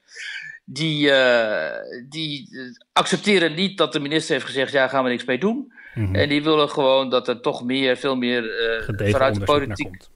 die, 0.65 1.11
eh, 1.11 2.03
die 2.09 2.49
eh, 2.51 2.65
accepteren 2.93 3.53
niet 3.53 3.77
dat 3.77 3.93
de 3.93 3.99
minister 3.99 4.33
heeft 4.33 4.45
gezegd, 4.45 4.71
ja, 4.71 4.87
gaan 4.87 5.03
we 5.03 5.09
niks 5.09 5.25
mee 5.25 5.39
doen. 5.39 5.73
Mhm. 5.93 6.15
En 6.15 6.29
die 6.29 6.43
willen 6.43 6.69
gewoon 6.69 7.09
dat 7.09 7.27
er 7.27 7.41
toch 7.41 7.63
meer, 7.63 7.97
veel 7.97 8.15
meer 8.15 8.43
Gedegen 8.83 9.13
vanuit 9.13 9.35
de 9.35 9.43
politiek 9.43 9.87
komt. 9.87 10.09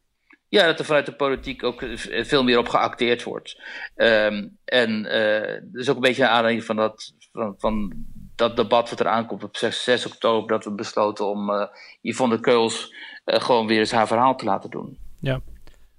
ja, 0.47 0.65
dat 0.65 0.79
er 0.79 0.85
vanuit 0.85 1.05
de 1.05 1.15
politiek 1.15 1.63
ook 1.63 1.83
veel 2.05 2.43
meer 2.43 2.57
op 2.57 2.67
geacteerd 2.67 3.23
wordt. 3.23 3.61
Ehm, 3.95 4.47
en 4.65 5.05
eh 5.05 5.61
dus 5.63 5.89
ook 5.89 5.95
een 5.95 6.01
beetje 6.01 6.23
een 6.23 6.29
aanleiding 6.29 6.65
van 6.65 6.75
dat, 6.75 7.13
van, 7.31 7.55
van 7.57 8.05
dat 8.41 8.55
debat 8.55 8.89
wat 8.89 8.99
er 8.99 9.07
aankomt 9.07 9.43
op 9.43 9.57
6, 9.57 9.83
6 9.83 10.05
oktober, 10.05 10.49
dat 10.49 10.63
we 10.63 10.71
besloten 10.71 11.25
om 11.25 11.49
eh 11.49 11.67
Yvonne 12.01 12.39
Keuls 12.39 12.93
eh, 13.23 13.41
gewoon 13.41 13.67
weer 13.67 13.79
eens 13.79 13.91
haar 13.91 14.07
verhaal 14.07 14.35
te 14.35 14.45
laten 14.45 14.69
doen. 14.69 14.97
Ja, 15.19 15.41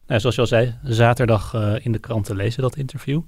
nou, 0.06 0.20
zoals 0.20 0.34
je 0.34 0.40
al 0.40 0.46
zei, 0.46 0.78
zaterdag 0.82 1.54
eh, 1.54 1.84
in 1.84 1.92
de 1.92 1.98
krant 1.98 2.24
te 2.24 2.34
lezen, 2.34 2.62
dat 2.62 2.76
interview. 2.76 3.20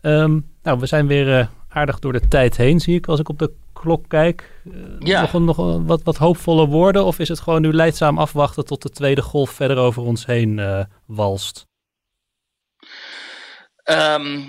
Ehm, 0.00 0.40
nou, 0.62 0.78
we 0.78 0.86
zijn 0.86 1.06
weer 1.06 1.48
aardig 1.68 1.98
door 1.98 2.12
de 2.12 2.28
tijd 2.28 2.56
heen, 2.56 2.80
zie 2.80 2.96
ik, 2.96 3.06
als 3.06 3.20
ik 3.20 3.28
op 3.28 3.38
de 3.38 3.52
klok 3.72 4.08
kijk. 4.08 4.62
Ja. 4.98 5.20
Nog, 5.20 5.32
een, 5.32 5.44
nog 5.44 5.58
een 5.58 5.86
wat, 5.86 6.02
wat 6.02 6.16
hoopvolle 6.16 6.66
woorden? 6.66 7.04
Of 7.04 7.18
is 7.18 7.28
het 7.28 7.40
gewoon 7.40 7.62
nu 7.62 7.72
leidzaam 7.72 8.18
afwachten 8.18 8.64
tot 8.64 8.82
de 8.82 8.90
tweede 8.90 9.22
golf 9.22 9.50
verder 9.50 9.76
over 9.76 10.02
ons 10.02 10.26
heen 10.26 10.86
walst? 11.06 11.66
Ehm, 13.82 14.40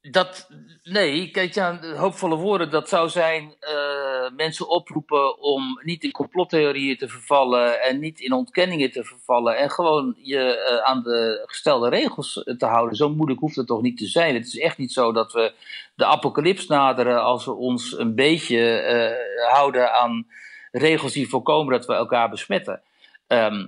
dat, 0.00 0.48
nee, 0.82 1.30
kijk, 1.30 1.54
ja, 1.54 1.78
hoopvolle 1.96 2.36
woorden, 2.36 2.70
dat 2.70 2.88
zou 2.88 3.08
zijn 3.08 3.54
eh, 3.60 4.30
mensen 4.36 4.68
oproepen 4.68 5.38
om 5.38 5.80
niet 5.82 6.04
in 6.04 6.10
complottheorieën 6.10 6.96
te 6.96 7.08
vervallen 7.08 7.82
en 7.82 7.98
niet 7.98 8.20
in 8.20 8.32
ontkenningen 8.32 8.90
te 8.90 9.04
vervallen 9.04 9.56
en 9.56 9.70
gewoon 9.70 10.14
je 10.16 10.56
eh, 10.56 10.76
aan 10.76 11.02
de 11.02 11.42
gestelde 11.46 11.88
regels 11.88 12.32
te 12.58 12.66
houden. 12.66 12.96
Zo 12.96 13.08
moeilijk 13.08 13.40
hoeft 13.40 13.56
het 13.56 13.66
toch 13.66 13.82
niet 13.82 13.98
te 13.98 14.06
zijn. 14.06 14.34
Het 14.34 14.46
is 14.46 14.58
echt 14.58 14.78
niet 14.78 14.92
zo 14.92 15.12
dat 15.12 15.32
we 15.32 15.52
de 15.94 16.06
apocalyps 16.06 16.66
naderen 16.66 17.22
als 17.22 17.44
we 17.44 17.52
ons 17.52 17.98
een 17.98 18.14
beetje 18.14 18.60
eh, 18.70 19.52
houden 19.52 19.94
aan 19.94 20.26
regels 20.72 21.12
die 21.12 21.28
voorkomen 21.28 21.72
dat 21.72 21.86
we 21.86 21.94
elkaar 21.94 22.30
besmetten. 22.30 22.82
Ehm, 23.26 23.66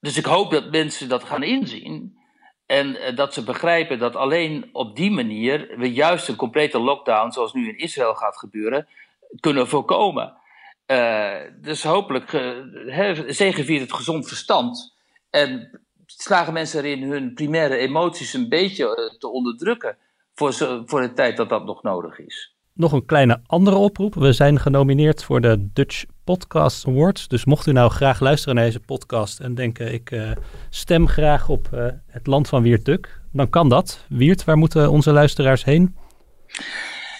dus 0.00 0.16
ik 0.16 0.24
hoop 0.24 0.50
dat 0.50 0.70
mensen 0.70 1.08
dat 1.08 1.24
gaan 1.24 1.42
inzien. 1.42 2.18
En 2.66 2.96
eh, 2.96 3.16
dat 3.16 3.34
ze 3.34 3.44
begrijpen 3.44 3.98
dat 3.98 4.16
alleen 4.16 4.68
op 4.72 4.96
die 4.96 5.10
manier 5.10 5.74
we 5.76 5.92
juist 5.92 6.28
een 6.28 6.36
complete 6.36 6.78
lockdown, 6.78 7.30
zoals 7.30 7.52
nu 7.52 7.68
in 7.68 7.78
Israël 7.78 8.14
gaat 8.14 8.36
gebeuren, 8.36 8.86
kunnen 9.40 9.68
voorkomen. 9.68 10.36
Eh, 10.86 11.34
dus 11.60 11.82
hopelijk 11.82 12.32
uh, 12.32 12.50
he, 12.86 13.32
zegeviert 13.32 13.80
het 13.80 13.92
gezond 13.92 14.28
verstand. 14.28 14.96
En 15.30 15.80
slagen 16.06 16.52
mensen 16.52 16.84
erin 16.84 17.10
hun 17.10 17.34
primaire 17.34 17.76
emoties 17.76 18.32
een 18.32 18.48
beetje 18.48 19.16
te 19.18 19.28
onderdrukken 19.28 19.96
voor, 20.34 20.52
voor 20.86 21.00
de 21.00 21.12
tijd 21.12 21.36
dat 21.36 21.48
dat 21.48 21.64
nog 21.64 21.82
nodig 21.82 22.18
is. 22.18 22.54
Nog 22.72 22.92
een 22.92 23.06
kleine 23.06 23.40
andere 23.46 23.76
oproep. 23.76 24.14
We 24.14 24.32
zijn 24.32 24.60
genomineerd 24.60 25.24
voor 25.24 25.40
de 25.40 25.68
Dutch 25.72 26.04
Podcast 26.24 26.86
Awards. 26.86 27.28
Dus 27.28 27.44
mocht 27.44 27.66
u 27.66 27.72
nou 27.72 27.90
graag 27.90 28.20
luisteren 28.20 28.54
naar 28.54 28.64
deze 28.64 28.80
podcast 28.80 29.40
en 29.40 29.54
denken 29.54 29.92
ik 29.92 30.10
uh, 30.10 30.30
stem 30.70 31.08
graag 31.08 31.48
op 31.48 31.68
uh, 31.74 31.86
het 32.06 32.26
land 32.26 32.48
van 32.48 32.62
Wiert 32.62 32.84
Duk, 32.84 33.20
dan 33.32 33.50
kan 33.50 33.68
dat. 33.68 34.04
Wiert, 34.08 34.44
waar 34.44 34.56
moeten 34.56 34.90
onze 34.90 35.12
luisteraars 35.12 35.64
heen? 35.64 35.96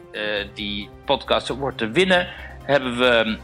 die 0.55 0.89
podcast 1.05 1.51
award 1.51 1.78
te 1.78 1.91
winnen, 1.91 2.28
hebben 2.67 2.99
we 2.99 3.39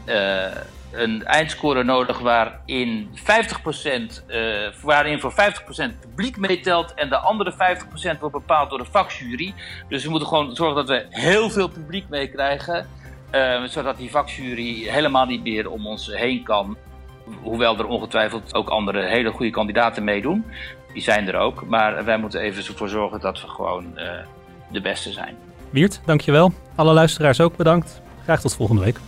een 0.93 1.25
eindscore 1.25 1.83
nodig 1.83 2.19
waarin 2.19 3.09
50%, 3.15 4.23
uh, 4.27 4.67
waarin 4.81 5.19
voor 5.19 5.31
50% 5.31 5.99
publiek 5.99 6.37
meetelt 6.37 6.93
en 6.93 7.09
de 7.09 7.17
andere 7.17 7.51
50% 7.51 8.19
wordt 8.19 8.35
bepaald 8.35 8.69
door 8.69 8.77
de 8.77 8.85
vakjury. 8.91 9.53
Dus 9.89 10.03
we 10.03 10.09
moeten 10.09 10.27
gewoon 10.27 10.55
zorgen 10.55 10.75
dat 10.75 10.87
we 10.87 11.05
heel 11.09 11.49
veel 11.49 11.67
publiek 11.67 12.09
meekrijgen, 12.09 12.87
uh, 13.31 13.63
zodat 13.63 13.97
die 13.97 14.11
vakjury 14.11 14.87
helemaal 14.89 15.25
niet 15.25 15.43
meer 15.43 15.69
om 15.69 15.87
ons 15.87 16.07
heen 16.13 16.43
kan. 16.43 16.77
Hoewel 17.41 17.77
er 17.77 17.85
ongetwijfeld 17.85 18.53
ook 18.53 18.69
andere 18.69 19.05
hele 19.05 19.31
goede 19.31 19.51
kandidaten 19.51 20.03
meedoen. 20.03 20.45
Die 20.93 21.01
zijn 21.01 21.27
er 21.27 21.35
ook. 21.35 21.65
Maar 21.65 22.05
wij 22.05 22.17
moeten 22.17 22.41
even 22.41 22.65
ervoor 22.65 22.89
zorgen 22.89 23.19
dat 23.19 23.41
we 23.41 23.47
gewoon 23.47 23.99
de 24.71 24.81
beste 24.81 25.11
zijn. 25.11 25.35
Wiert, 25.69 26.01
dankjewel. 26.05 26.53
Alle 26.75 26.93
luisteraars 26.93 27.41
ook 27.41 27.55
bedankt. 27.55 28.01
Graag 28.23 28.41
tot 28.41 28.55
volgende 28.55 28.81
week. 28.81 28.99